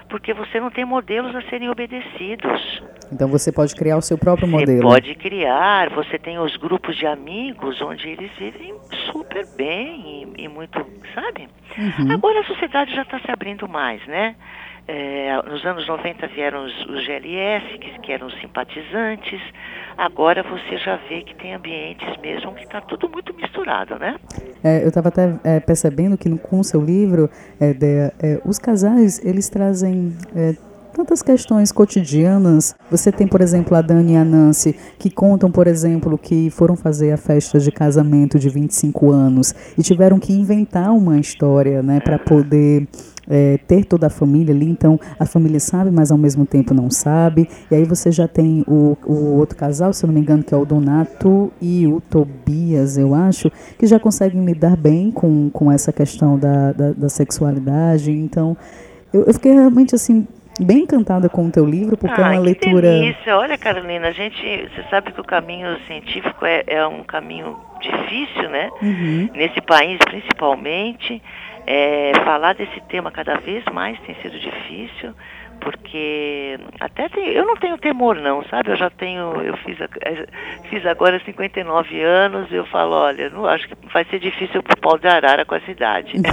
Porque 0.09 0.33
você 0.33 0.59
não 0.59 0.69
tem 0.69 0.83
modelos 0.83 1.35
a 1.35 1.41
serem 1.43 1.69
obedecidos. 1.69 2.83
Então 3.11 3.27
você 3.27 3.51
pode 3.51 3.75
criar 3.75 3.97
o 3.97 4.01
seu 4.01 4.17
próprio 4.17 4.47
você 4.47 4.51
modelo. 4.51 4.81
Você 4.81 4.95
pode 4.95 5.15
criar, 5.15 5.89
você 5.89 6.17
tem 6.17 6.39
os 6.39 6.57
grupos 6.57 6.95
de 6.97 7.05
amigos 7.05 7.81
onde 7.81 8.09
eles 8.09 8.31
vivem 8.37 8.73
super 9.11 9.45
bem 9.55 10.33
e, 10.37 10.43
e 10.43 10.47
muito, 10.47 10.83
sabe? 11.13 11.47
Uhum. 11.77 12.11
Agora 12.11 12.41
a 12.41 12.43
sociedade 12.45 12.93
já 12.93 13.03
está 13.03 13.19
se 13.19 13.31
abrindo 13.31 13.67
mais, 13.67 14.05
né? 14.07 14.35
É, 14.85 15.41
nos 15.49 15.65
anos 15.65 15.87
90 15.87 16.27
vieram 16.27 16.65
os, 16.65 16.85
os 16.87 17.05
GLS, 17.05 17.77
que, 17.77 17.99
que, 17.99 18.11
eram 18.11 18.29
simpatizantes. 18.31 19.41
Agora 19.97 20.43
você 20.43 20.77
já 20.77 20.97
vê 21.07 21.21
que 21.21 21.33
tem 21.35 21.53
ambientes 21.53 22.17
mesmo 22.21 22.53
que 22.53 22.63
está 22.63 22.81
tudo 22.81 23.07
muito 23.07 23.33
misturado, 23.33 23.97
né? 23.97 24.17
É, 24.61 24.83
eu 24.83 24.89
estava 24.89 25.07
até 25.07 25.39
é, 25.43 25.59
percebendo 25.61 26.17
que 26.17 26.27
no, 26.27 26.37
com 26.37 26.59
o 26.59 26.63
seu 26.63 26.81
livro, 26.81 27.29
é, 27.61 27.73
de, 27.73 28.11
é, 28.21 28.41
os 28.43 28.59
casais, 28.59 29.23
eles 29.23 29.47
trazem 29.47 30.17
é, 30.35 30.53
tantas 30.93 31.21
questões 31.21 31.71
cotidianas. 31.71 32.75
Você 32.91 33.11
tem, 33.11 33.25
por 33.25 33.39
exemplo, 33.39 33.77
a 33.77 33.81
Dani 33.81 34.13
e 34.13 34.17
a 34.17 34.25
Nancy, 34.25 34.77
que 34.99 35.09
contam, 35.09 35.49
por 35.49 35.65
exemplo, 35.65 36.17
que 36.17 36.49
foram 36.49 36.75
fazer 36.75 37.11
a 37.11 37.17
festa 37.17 37.57
de 37.57 37.71
casamento 37.71 38.37
de 38.37 38.49
25 38.49 39.11
anos 39.11 39.53
e 39.77 39.81
tiveram 39.81 40.19
que 40.19 40.33
inventar 40.33 40.91
uma 40.91 41.17
história, 41.17 41.81
né, 41.81 41.99
para 41.99 42.19
poder 42.19 42.87
é, 43.29 43.57
ter 43.67 43.85
toda 43.85 44.07
a 44.07 44.09
família 44.09 44.53
ali, 44.53 44.69
então 44.69 44.99
a 45.19 45.25
família 45.25 45.59
sabe, 45.59 45.91
mas 45.91 46.11
ao 46.11 46.17
mesmo 46.17 46.45
tempo 46.45 46.73
não 46.73 46.89
sabe. 46.89 47.47
E 47.69 47.75
aí 47.75 47.83
você 47.83 48.11
já 48.11 48.27
tem 48.27 48.63
o, 48.67 48.97
o 49.05 49.37
outro 49.37 49.57
casal, 49.57 49.93
se 49.93 50.03
eu 50.03 50.07
não 50.07 50.13
me 50.13 50.21
engano, 50.21 50.43
que 50.43 50.53
é 50.53 50.57
o 50.57 50.65
Donato 50.65 51.51
e 51.61 51.87
o 51.87 52.01
Tobias, 52.01 52.97
eu 52.97 53.13
acho, 53.13 53.51
que 53.77 53.85
já 53.85 53.99
conseguem 53.99 54.45
lidar 54.45 54.75
bem 54.75 55.11
com, 55.11 55.49
com 55.49 55.71
essa 55.71 55.91
questão 55.91 56.37
da, 56.37 56.71
da, 56.71 56.91
da 56.91 57.09
sexualidade. 57.09 58.11
Então, 58.11 58.57
eu, 59.13 59.23
eu 59.23 59.33
fiquei 59.33 59.53
realmente 59.53 59.95
assim 59.95 60.27
bem 60.59 60.79
encantada 60.79 61.29
com 61.29 61.47
o 61.47 61.51
teu 61.51 61.65
livro, 61.65 61.97
porque 61.97 62.21
ah, 62.21 62.25
é 62.25 62.29
uma 62.31 62.37
que 62.37 62.45
leitura. 62.45 62.81
Delícia. 62.81 63.37
Olha, 63.37 63.57
Carolina, 63.57 64.09
a 64.09 64.11
gente, 64.11 64.69
você 64.69 64.83
sabe 64.89 65.11
que 65.11 65.19
o 65.19 65.23
caminho 65.23 65.77
científico 65.87 66.45
é, 66.45 66.63
é 66.67 66.85
um 66.85 67.03
caminho 67.03 67.57
difícil, 67.81 68.49
né? 68.49 68.69
Uhum. 68.81 69.29
Nesse 69.33 69.61
país, 69.61 69.97
principalmente. 70.05 71.21
É, 71.65 72.11
falar 72.25 72.53
desse 72.53 72.81
tema 72.89 73.11
cada 73.11 73.35
vez 73.35 73.63
mais 73.71 73.99
tem 74.01 74.15
sido 74.15 74.37
difícil, 74.37 75.13
porque 75.63 76.59
até 76.79 77.09
tem, 77.09 77.29
eu 77.29 77.45
não 77.45 77.55
tenho 77.55 77.77
temor 77.77 78.15
não, 78.15 78.43
sabe? 78.45 78.71
Eu 78.71 78.75
já 78.75 78.89
tenho, 78.89 79.41
eu 79.41 79.55
fiz, 79.57 79.77
fiz 80.69 80.85
agora 80.85 81.21
59 81.23 82.01
anos 82.01 82.51
e 82.51 82.55
eu 82.55 82.65
falo, 82.65 82.93
olha, 82.93 83.29
não 83.29 83.45
acho 83.45 83.67
que 83.67 83.75
vai 83.91 84.03
ser 84.05 84.19
difícil 84.19 84.61
pro 84.61 84.77
pau 84.77 84.97
de 84.97 85.07
arara 85.07 85.45
com 85.45 85.55
essa 85.55 85.71
idade. 85.71 86.13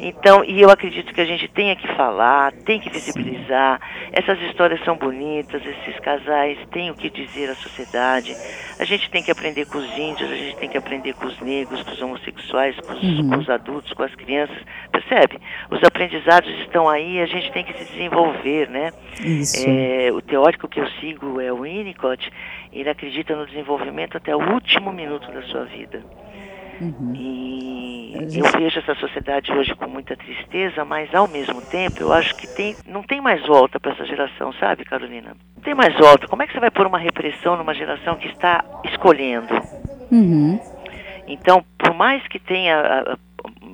então, 0.00 0.44
e 0.44 0.60
eu 0.60 0.70
acredito 0.70 1.12
que 1.12 1.20
a 1.20 1.24
gente 1.24 1.48
tem 1.48 1.74
que 1.76 1.86
falar, 1.94 2.52
tem 2.64 2.80
que 2.80 2.90
visibilizar. 2.90 3.80
Essas 4.12 4.40
histórias 4.42 4.82
são 4.84 4.96
bonitas, 4.96 5.62
esses 5.64 5.98
casais 6.00 6.58
têm 6.70 6.90
o 6.90 6.94
que 6.94 7.10
dizer 7.10 7.50
à 7.50 7.54
sociedade. 7.54 8.34
A 8.78 8.84
gente 8.84 9.10
tem 9.10 9.22
que 9.22 9.30
aprender 9.30 9.66
com 9.66 9.78
os 9.78 9.98
índios, 9.98 10.30
a 10.30 10.36
gente 10.36 10.56
tem 10.56 10.68
que 10.68 10.78
aprender 10.78 11.14
com 11.14 11.26
os 11.26 11.38
negros, 11.40 11.82
com 11.82 11.90
os 11.92 12.02
homossexuais, 12.02 12.76
com 12.80 12.92
os, 12.92 13.02
uhum. 13.02 13.30
com 13.30 13.36
os 13.38 13.50
adultos, 13.50 13.92
com 13.92 14.02
as 14.02 14.14
crianças. 14.14 14.56
Percebe? 14.90 15.37
Os 15.70 15.82
aprendizados 15.82 16.50
estão 16.60 16.88
aí, 16.88 17.20
a 17.20 17.26
gente 17.26 17.50
tem 17.52 17.64
que 17.64 17.72
se 17.72 17.84
desenvolver, 17.92 18.68
né? 18.68 18.92
Isso. 19.20 19.64
É, 19.68 20.10
o 20.12 20.20
teórico 20.20 20.68
que 20.68 20.80
eu 20.80 20.88
sigo 21.00 21.40
é 21.40 21.52
o 21.52 21.62
Winnicott, 21.62 22.30
ele 22.72 22.88
acredita 22.88 23.34
no 23.34 23.46
desenvolvimento 23.46 24.16
até 24.16 24.34
o 24.34 24.52
último 24.52 24.92
minuto 24.92 25.30
da 25.32 25.42
sua 25.42 25.64
vida. 25.64 26.02
Uhum. 26.80 27.12
E 27.14 28.38
eu 28.38 28.44
vejo 28.52 28.78
essa 28.78 28.94
sociedade 28.94 29.52
hoje 29.52 29.74
com 29.74 29.88
muita 29.88 30.16
tristeza, 30.16 30.84
mas 30.84 31.12
ao 31.14 31.28
mesmo 31.28 31.60
tempo 31.60 32.00
eu 32.00 32.12
acho 32.12 32.34
que 32.36 32.46
tem, 32.46 32.76
não 32.86 33.02
tem 33.02 33.20
mais 33.20 33.44
volta 33.46 33.80
para 33.80 33.92
essa 33.92 34.04
geração, 34.04 34.52
sabe, 34.54 34.84
Carolina? 34.84 35.36
Não 35.56 35.62
tem 35.62 35.74
mais 35.74 35.96
volta. 35.98 36.28
Como 36.28 36.42
é 36.42 36.46
que 36.46 36.52
você 36.52 36.60
vai 36.60 36.70
pôr 36.70 36.86
uma 36.86 36.98
repressão 36.98 37.56
numa 37.56 37.74
geração 37.74 38.16
que 38.16 38.28
está 38.28 38.64
escolhendo? 38.84 39.52
Uhum. 40.10 40.58
Então, 41.26 41.64
por 41.76 41.92
mais 41.94 42.26
que 42.28 42.38
tenha. 42.38 43.18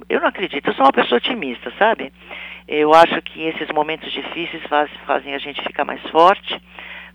Eu 0.09 0.20
não 0.20 0.29
acredito, 0.29 0.68
eu 0.68 0.74
sou 0.74 0.85
uma 0.85 0.92
pessoa 0.92 1.18
otimista, 1.18 1.72
sabe? 1.79 2.12
Eu 2.68 2.94
acho 2.94 3.20
que 3.22 3.42
esses 3.42 3.68
momentos 3.68 4.11
difíceis 4.12 4.62
faz, 4.64 4.90
fazem 5.07 5.35
a 5.35 5.38
gente 5.38 5.62
ficar 5.62 5.85
mais 5.85 6.00
forte, 6.11 6.61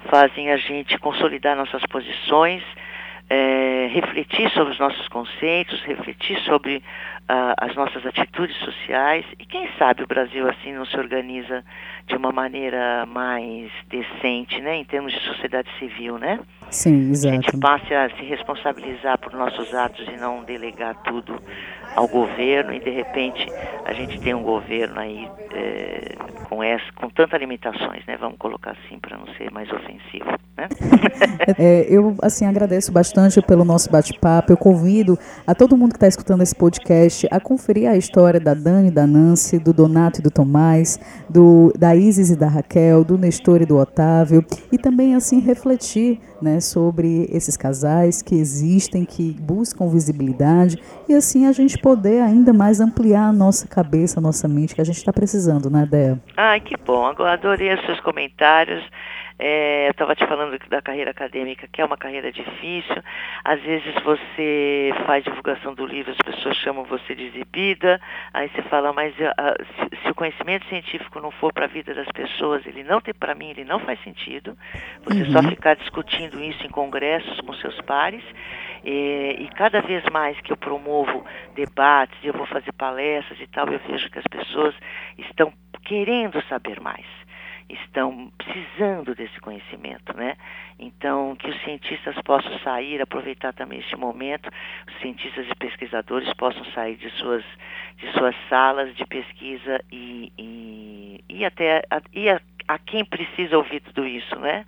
fazem 0.09 0.51
a 0.51 0.57
gente 0.57 0.97
consolidar 0.97 1.55
nossas 1.55 1.83
posições, 1.87 2.63
é, 3.29 3.87
refletir 3.91 4.49
sobre 4.51 4.73
os 4.73 4.79
nossos 4.79 5.07
conceitos, 5.07 5.81
refletir 5.81 6.39
sobre 6.41 6.83
uh, 7.29 7.53
as 7.57 7.75
nossas 7.75 8.05
atitudes 8.05 8.55
sociais 8.57 9.25
e 9.39 9.45
quem 9.45 9.69
sabe 9.77 10.03
o 10.03 10.07
Brasil 10.07 10.49
assim 10.49 10.73
não 10.73 10.85
se 10.85 10.97
organiza 10.97 11.63
de 12.07 12.15
uma 12.15 12.31
maneira 12.31 13.05
mais 13.05 13.71
decente, 13.87 14.59
né, 14.61 14.77
em 14.77 14.85
termos 14.85 15.13
de 15.13 15.19
sociedade 15.21 15.69
civil, 15.77 16.17
né? 16.17 16.39
Sim, 16.71 17.11
exato. 17.11 17.33
A 17.33 17.41
gente 17.41 17.57
passe 17.57 17.93
a 17.93 18.09
se 18.09 18.23
responsabilizar 18.23 19.17
por 19.19 19.33
nossos 19.33 19.73
atos 19.73 20.07
e 20.07 20.17
não 20.17 20.43
delegar 20.43 20.95
tudo 21.03 21.39
ao 21.95 22.07
governo 22.07 22.73
e 22.73 22.79
de 22.79 22.89
repente 22.89 23.47
a 23.85 23.93
gente 23.93 24.19
tem 24.19 24.33
um 24.33 24.43
governo 24.43 24.99
aí 24.99 25.29
é, 25.51 26.15
com 26.47 26.63
essa, 26.63 26.85
com 26.95 27.09
tantas 27.09 27.39
limitações, 27.39 28.05
né? 28.05 28.17
Vamos 28.17 28.37
colocar 28.37 28.71
assim 28.71 28.99
para 28.99 29.17
não 29.17 29.27
ser 29.35 29.51
mais 29.51 29.71
ofensivo, 29.71 30.29
né? 30.57 30.67
É, 31.57 31.85
eu 31.89 32.15
assim 32.21 32.45
agradeço 32.45 32.91
bastante 32.91 33.41
pelo 33.41 33.65
nosso 33.65 33.89
bate-papo. 33.89 34.51
Eu 34.51 34.57
convido 34.57 35.17
a 35.47 35.55
todo 35.55 35.75
mundo 35.75 35.91
que 35.91 35.97
está 35.97 36.07
escutando 36.07 36.41
esse 36.41 36.55
podcast 36.55 37.18
a 37.31 37.39
conferir 37.39 37.89
a 37.89 37.95
história 37.95 38.39
da 38.39 38.53
Dani, 38.53 38.91
da 38.91 39.05
Nancy, 39.05 39.59
do 39.59 39.73
Donato 39.73 40.19
e 40.19 40.23
do 40.23 40.31
Tomás, 40.31 40.99
do 41.29 41.71
da 41.77 41.95
Isis 41.95 42.29
e 42.29 42.35
da 42.35 42.47
Raquel, 42.47 43.03
do 43.03 43.17
Nestor 43.17 43.61
e 43.61 43.65
do 43.65 43.77
Otávio 43.77 44.45
e 44.71 44.77
também 44.77 45.15
assim 45.15 45.39
refletir 45.39 46.19
né, 46.41 46.59
sobre 46.59 47.27
esses 47.31 47.57
casais 47.57 48.21
que 48.21 48.35
existem, 48.35 49.05
que 49.05 49.35
buscam 49.39 49.87
visibilidade 49.89 50.77
e 51.07 51.13
assim 51.13 51.45
a 51.45 51.51
gente 51.51 51.77
poder 51.77 52.21
ainda 52.21 52.53
mais 52.53 52.79
ampliar 52.79 53.29
a 53.29 53.33
nossa 53.33 53.67
cabeça, 53.67 54.19
a 54.19 54.21
nossa 54.21 54.47
mente, 54.47 54.75
que 54.75 54.81
a 54.81 54.85
gente 54.85 54.97
está 54.97 55.11
precisando, 55.11 55.69
né, 55.69 55.87
Dea? 55.89 56.19
Ai, 56.37 56.59
que 56.59 56.75
bom. 56.77 57.05
Agora 57.05 57.33
adorei 57.33 57.69
seus 57.85 57.99
comentários. 58.01 58.83
É, 59.41 59.87
eu 59.87 59.91
estava 59.91 60.13
te 60.15 60.27
falando 60.27 60.59
da 60.67 60.81
carreira 60.81 61.11
acadêmica, 61.11 61.65
que 61.71 61.81
é 61.81 61.85
uma 61.85 61.95
carreira 61.95 62.29
difícil. 62.29 63.01
Às 63.45 63.61
vezes 63.61 63.93
você 64.03 64.91
faz 65.05 65.23
divulgação 65.23 65.73
do 65.73 65.85
livro, 65.85 66.11
as 66.11 66.17
pessoas 66.17 66.57
chamam 66.57 66.83
você 66.83 67.15
de 67.15 67.27
exibida. 67.27 68.01
Aí 68.33 68.49
você 68.49 68.61
fala, 68.63 68.91
mas 68.91 69.13
uh, 69.13 69.63
se, 69.63 70.03
se, 70.03 70.11
o 70.11 70.15
conhecimento 70.15 70.67
científico 70.67 71.21
não 71.21 71.31
for 71.31 71.53
para 71.53 71.65
a 71.65 71.69
vida 71.69 71.93
das 71.93 72.09
pessoas, 72.09 72.65
ele 72.65 72.83
não 72.83 72.99
tem 72.99 73.13
para 73.13 73.33
mim, 73.33 73.51
ele 73.51 73.63
não 73.63 73.79
faz 73.79 73.97
sentido. 74.03 74.57
Você 75.05 75.23
uhum. 75.23 75.31
só 75.31 75.41
ficar 75.43 75.75
discutindo 75.77 76.43
isso 76.43 76.65
em 76.65 76.69
congressos 76.69 77.39
com 77.39 77.53
seus 77.53 77.79
pares. 77.81 78.23
E, 78.83 79.37
e, 79.39 79.47
cada 79.55 79.81
vez 79.81 80.03
mais 80.11 80.39
que 80.41 80.51
eu 80.51 80.57
promovo 80.57 81.25
debates, 81.55 82.17
eu 82.23 82.33
vou 82.33 82.45
fazer 82.45 82.73
palestras 82.73 83.39
e 83.39 83.47
tal, 83.47 83.67
eu 83.69 83.79
vejo 83.87 84.09
que 84.09 84.19
as 84.19 84.27
pessoas 84.27 84.75
estão 85.17 85.53
querendo 85.85 86.41
saber 86.47 86.79
mais 86.81 87.05
estão 87.69 88.31
precisando 88.37 89.13
desse 89.13 89.39
conhecimento, 89.39 90.15
né? 90.15 90.35
Então, 90.79 91.35
que 91.35 91.49
os 91.49 91.61
cientistas 91.63 92.15
possam 92.23 92.57
sair, 92.59 93.01
aproveitar 93.01 93.53
também 93.53 93.79
este 93.79 93.95
momento, 93.95 94.49
os 94.87 94.99
cientistas 95.01 95.45
e 95.47 95.55
pesquisadores 95.55 96.33
possam 96.33 96.65
sair 96.73 96.95
de 96.95 97.09
suas, 97.11 97.43
de 97.97 98.11
suas 98.13 98.35
salas 98.49 98.95
de 98.95 99.05
pesquisa 99.05 99.83
e, 99.91 100.31
e, 100.37 101.23
e 101.29 101.45
até 101.45 101.83
a, 101.91 102.01
e 102.13 102.29
a, 102.29 102.41
a 102.67 102.77
quem 102.79 103.05
precisa 103.05 103.57
ouvir 103.57 103.81
tudo 103.81 104.05
isso, 104.05 104.37
né? 104.39 104.65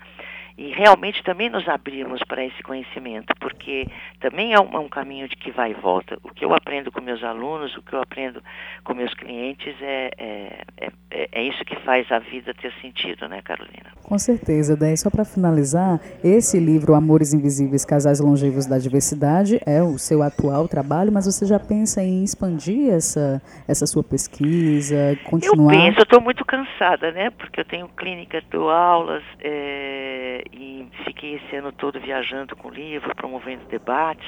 E 0.61 0.71
realmente 0.73 1.23
também 1.23 1.49
nos 1.49 1.67
abrirmos 1.67 2.21
para 2.27 2.45
esse 2.45 2.61
conhecimento, 2.61 3.33
porque 3.39 3.87
também 4.19 4.53
é 4.53 4.59
um, 4.59 4.71
é 4.75 4.77
um, 4.77 4.87
caminho 4.87 5.27
de 5.27 5.35
que 5.35 5.49
vai 5.49 5.71
e 5.71 5.73
volta. 5.73 6.19
O 6.23 6.29
que 6.29 6.45
eu 6.45 6.53
aprendo 6.53 6.91
com 6.91 7.01
meus 7.01 7.23
alunos, 7.23 7.75
o 7.75 7.81
que 7.81 7.93
eu 7.93 8.01
aprendo 8.01 8.43
com 8.83 8.93
meus 8.93 9.11
clientes, 9.15 9.75
é, 9.81 10.11
é, 10.19 10.65
é, 11.09 11.29
é 11.31 11.43
isso 11.43 11.65
que 11.65 11.75
faz 11.77 12.11
a 12.11 12.19
vida 12.19 12.53
ter 12.53 12.71
sentido, 12.79 13.27
né, 13.27 13.41
Carolina? 13.41 13.91
Com 14.03 14.19
certeza, 14.19 14.77
Daí 14.77 14.95
só 14.95 15.09
para 15.09 15.25
finalizar, 15.25 15.99
esse 16.23 16.59
livro 16.59 16.93
Amores 16.93 17.33
Invisíveis, 17.33 17.83
Casais 17.83 18.19
Longevos 18.19 18.67
da 18.67 18.77
Diversidade 18.77 19.59
é 19.65 19.81
o 19.81 19.97
seu 19.97 20.21
atual 20.21 20.67
trabalho, 20.67 21.11
mas 21.11 21.25
você 21.25 21.43
já 21.43 21.59
pensa 21.59 22.03
em 22.03 22.23
expandir 22.23 22.93
essa, 22.93 23.41
essa 23.67 23.87
sua 23.87 24.03
pesquisa, 24.03 25.17
continuar? 25.23 25.73
Eu 25.73 25.79
penso, 25.79 25.99
eu 25.99 26.03
estou 26.03 26.21
muito 26.21 26.45
cansada, 26.45 27.11
né, 27.11 27.31
porque 27.31 27.61
eu 27.61 27.65
tenho 27.65 27.87
clínica, 27.87 28.43
dou 28.51 28.69
aulas, 28.69 29.23
é, 29.39 30.43
e 30.53 30.89
fiquei 31.05 31.35
esse 31.35 31.55
ano 31.55 31.71
todo 31.71 31.99
viajando 31.99 32.55
com 32.55 32.67
o 32.67 32.73
livro, 32.73 33.15
promovendo 33.15 33.65
debates. 33.67 34.27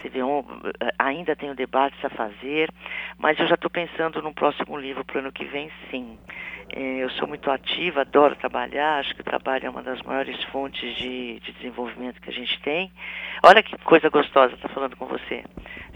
Você 0.00 0.08
vê, 0.08 0.20
ainda 0.98 1.34
tenho 1.34 1.54
debates 1.54 2.02
a 2.04 2.10
fazer, 2.10 2.70
mas 3.18 3.38
eu 3.38 3.46
já 3.46 3.54
estou 3.54 3.70
pensando 3.70 4.22
no 4.22 4.32
próximo 4.32 4.76
livro 4.76 5.04
para 5.04 5.16
o 5.16 5.20
ano 5.20 5.32
que 5.32 5.44
vem, 5.44 5.70
sim. 5.90 6.18
É, 6.68 7.04
eu 7.04 7.10
sou 7.10 7.28
muito 7.28 7.50
ativa, 7.50 8.00
adoro 8.00 8.34
trabalhar, 8.36 8.98
acho 8.98 9.14
que 9.14 9.20
o 9.20 9.24
trabalho 9.24 9.66
é 9.66 9.70
uma 9.70 9.82
das 9.82 10.02
maiores 10.02 10.42
fontes 10.44 10.96
de, 10.96 11.40
de 11.40 11.52
desenvolvimento 11.52 12.20
que 12.20 12.30
a 12.30 12.32
gente 12.32 12.60
tem. 12.62 12.90
Olha 13.42 13.62
que 13.62 13.76
coisa 13.78 14.08
gostosa 14.08 14.54
estar 14.54 14.68
falando 14.68 14.96
com 14.96 15.06
você. 15.06 15.44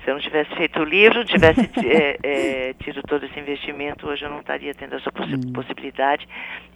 Se 0.04 0.10
eu 0.10 0.14
não 0.14 0.20
tivesse 0.20 0.54
feito 0.54 0.80
o 0.80 0.84
livro, 0.84 1.24
tivesse 1.24 1.60
é, 1.84 2.18
é, 2.22 2.74
tido 2.74 3.02
todo 3.02 3.26
esse 3.26 3.38
investimento, 3.38 4.06
hoje 4.06 4.24
eu 4.24 4.30
não 4.30 4.40
estaria 4.40 4.72
tendo 4.74 4.94
essa 4.94 5.10
possi 5.10 5.34
hum. 5.34 5.52
possibilidade. 5.52 6.26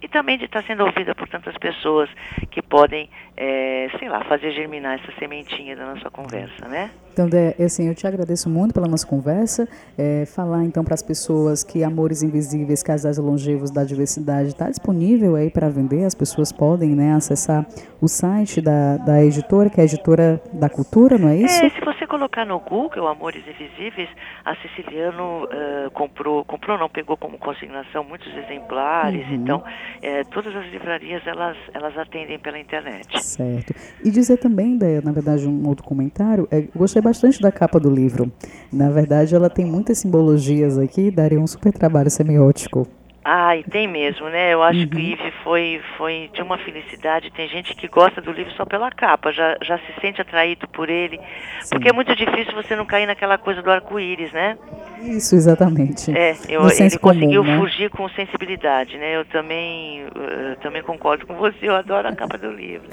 E 0.01 0.07
também 0.07 0.37
de 0.37 0.45
estar 0.45 0.63
sendo 0.63 0.83
ouvida 0.83 1.15
por 1.15 1.27
tantas 1.27 1.57
pessoas 1.57 2.09
que 2.51 2.61
podem, 2.61 3.09
é, 3.37 3.89
sei 3.97 4.09
lá, 4.09 4.23
fazer 4.25 4.51
germinar 4.51 4.99
essa 4.99 5.11
sementinha 5.17 5.75
da 5.75 5.85
nossa 5.85 6.09
conversa, 6.11 6.67
né? 6.67 6.91
Então, 7.13 7.29
Dé, 7.29 7.55
assim, 7.63 7.87
eu 7.87 7.95
te 7.95 8.05
agradeço 8.05 8.49
muito 8.49 8.73
pela 8.73 8.87
nossa 8.87 9.07
conversa. 9.07 9.67
É, 9.97 10.25
falar 10.25 10.63
então 10.65 10.83
para 10.83 10.93
as 10.93 11.01
pessoas 11.01 11.63
que 11.63 11.81
Amores 11.81 12.21
Invisíveis, 12.21 12.83
Casais 12.83 13.17
Longevos 13.17 13.71
da 13.71 13.84
Diversidade 13.85 14.49
está 14.49 14.69
disponível 14.69 15.35
aí 15.35 15.49
para 15.49 15.69
vender. 15.69 16.05
As 16.05 16.15
pessoas 16.15 16.51
podem 16.51 16.95
né, 16.95 17.13
acessar 17.13 17.65
o 18.01 18.07
site 18.07 18.61
da, 18.61 18.97
da 18.97 19.23
editora, 19.23 19.69
que 19.69 19.79
é 19.79 19.83
a 19.83 19.85
editora 19.85 20.41
da 20.53 20.69
cultura, 20.69 21.17
não 21.17 21.29
é 21.29 21.37
isso? 21.37 21.63
É, 21.63 21.69
se 21.69 21.81
você 21.81 22.05
colocar 22.05 22.45
no 22.45 22.59
Google 22.59 23.07
Amores 23.07 23.43
Invisíveis, 23.47 24.09
a 24.43 24.55
Siciliano 24.55 25.45
uh, 25.45 25.91
comprou, 25.91 26.45
comprou 26.45 26.77
não, 26.77 26.89
pegou 26.89 27.17
como 27.17 27.37
consignação 27.37 28.03
muitos 28.03 28.31
exemplares. 28.35 29.27
Uhum. 29.27 29.35
Então, 29.35 29.63
é, 30.01 30.23
todas 30.25 30.55
as 30.55 30.65
livrarias 30.71 31.25
elas, 31.25 31.57
elas 31.73 31.97
atendem 31.97 32.39
pela 32.39 32.59
internet. 32.59 33.21
Certo. 33.23 33.73
E 34.03 34.11
dizer 34.11 34.37
também, 34.37 34.77
Dé, 34.77 35.01
na 35.01 35.11
verdade, 35.11 35.47
um 35.47 35.67
outro 35.67 35.85
comentário, 35.85 36.47
é, 36.51 36.61
gostei 36.75 37.01
bastante 37.01 37.41
da 37.41 37.51
capa 37.51 37.79
do 37.79 37.89
livro. 37.89 38.31
Na 38.71 38.89
verdade, 38.89 39.35
ela 39.35 39.49
tem 39.49 39.65
muitas 39.65 39.97
simbologias 39.97 40.77
aqui, 40.77 41.11
daria 41.11 41.39
um 41.39 41.47
super 41.47 41.73
trabalho 41.73 42.09
semiótico. 42.09 42.87
Ah, 43.27 43.57
e 43.57 43.63
tem 43.63 43.87
mesmo, 43.87 44.29
né? 44.29 44.53
Eu 44.53 44.61
acho 44.61 44.81
uhum. 44.81 44.87
que 44.87 44.97
o 44.97 44.99
Ive 44.99 45.33
foi, 45.43 45.81
foi 45.97 46.29
de 46.31 46.43
uma 46.43 46.59
felicidade. 46.59 47.31
Tem 47.31 47.49
gente 47.49 47.73
que 47.73 47.87
gosta 47.87 48.21
do 48.21 48.31
livro 48.31 48.53
só 48.53 48.65
pela 48.65 48.91
capa, 48.91 49.31
já, 49.31 49.57
já 49.63 49.79
se 49.79 49.99
sente 49.99 50.21
atraído 50.21 50.67
por 50.67 50.91
ele. 50.91 51.19
Sim. 51.63 51.69
Porque 51.71 51.89
é 51.89 51.91
muito 51.91 52.15
difícil 52.15 52.53
você 52.53 52.75
não 52.75 52.85
cair 52.85 53.07
naquela 53.07 53.39
coisa 53.39 53.63
do 53.63 53.71
arco-íris, 53.71 54.31
né? 54.31 54.55
Isso, 55.01 55.33
exatamente. 55.33 56.15
É, 56.15 56.37
eu, 56.47 56.69
ele 56.69 56.99
comum, 56.99 57.15
conseguiu 57.15 57.43
né? 57.43 57.57
fugir 57.57 57.89
com 57.89 58.07
sensibilidade, 58.09 58.95
né? 58.95 59.15
Eu 59.15 59.25
também, 59.25 60.01
eu 60.01 60.55
também 60.57 60.83
concordo 60.83 61.25
com 61.25 61.33
você, 61.33 61.57
eu 61.67 61.75
adoro 61.75 62.07
a 62.07 62.15
capa 62.15 62.37
do 62.37 62.51
livro. 62.51 62.89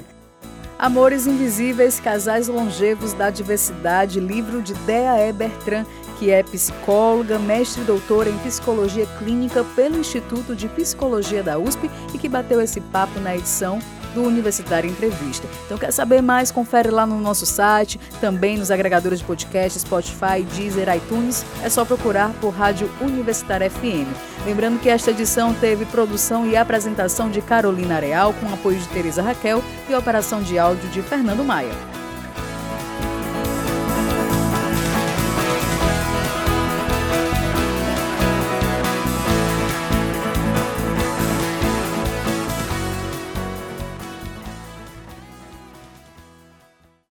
Amores 0.79 1.27
Invisíveis, 1.27 1.99
Casais 1.99 2.47
Longevos 2.47 3.13
da 3.13 3.29
Diversidade, 3.29 4.19
livro 4.19 4.63
de 4.63 4.73
Dea 4.73 5.29
E. 5.29 5.31
Bertrand, 5.31 5.85
que 6.23 6.31
é 6.31 6.41
psicóloga, 6.41 7.37
mestre 7.37 7.81
e 7.81 7.85
doutora 7.85 8.29
em 8.29 8.37
psicologia 8.37 9.05
clínica 9.19 9.61
pelo 9.75 9.97
Instituto 9.97 10.55
de 10.55 10.69
Psicologia 10.69 11.43
da 11.43 11.59
USP 11.59 11.91
e 12.13 12.17
que 12.17 12.29
bateu 12.29 12.61
esse 12.61 12.79
papo 12.79 13.19
na 13.19 13.35
edição 13.35 13.77
do 14.15 14.23
Universitário 14.23 14.89
Entrevista. 14.89 15.45
Então, 15.65 15.77
quer 15.77 15.91
saber 15.91 16.21
mais? 16.21 16.49
Confere 16.49 16.89
lá 16.89 17.05
no 17.05 17.19
nosso 17.19 17.45
site, 17.45 17.99
também 18.21 18.57
nos 18.57 18.71
agregadores 18.71 19.19
de 19.19 19.25
podcast, 19.25 19.77
Spotify, 19.79 20.43
Deezer, 20.55 20.87
iTunes. 20.95 21.45
É 21.61 21.67
só 21.67 21.83
procurar 21.83 22.31
por 22.39 22.51
Rádio 22.51 22.89
Universitária 23.01 23.69
FM. 23.69 24.07
Lembrando 24.45 24.79
que 24.79 24.87
esta 24.87 25.11
edição 25.11 25.53
teve 25.53 25.83
produção 25.85 26.47
e 26.47 26.55
apresentação 26.55 27.29
de 27.29 27.41
Carolina 27.41 27.99
Real, 27.99 28.33
com 28.35 28.53
apoio 28.53 28.79
de 28.79 28.87
Teresa 28.87 29.21
Raquel 29.21 29.61
e 29.89 29.93
operação 29.93 30.41
de 30.41 30.57
áudio 30.57 30.87
de 30.89 31.01
Fernando 31.01 31.43
Maia. 31.43 32.02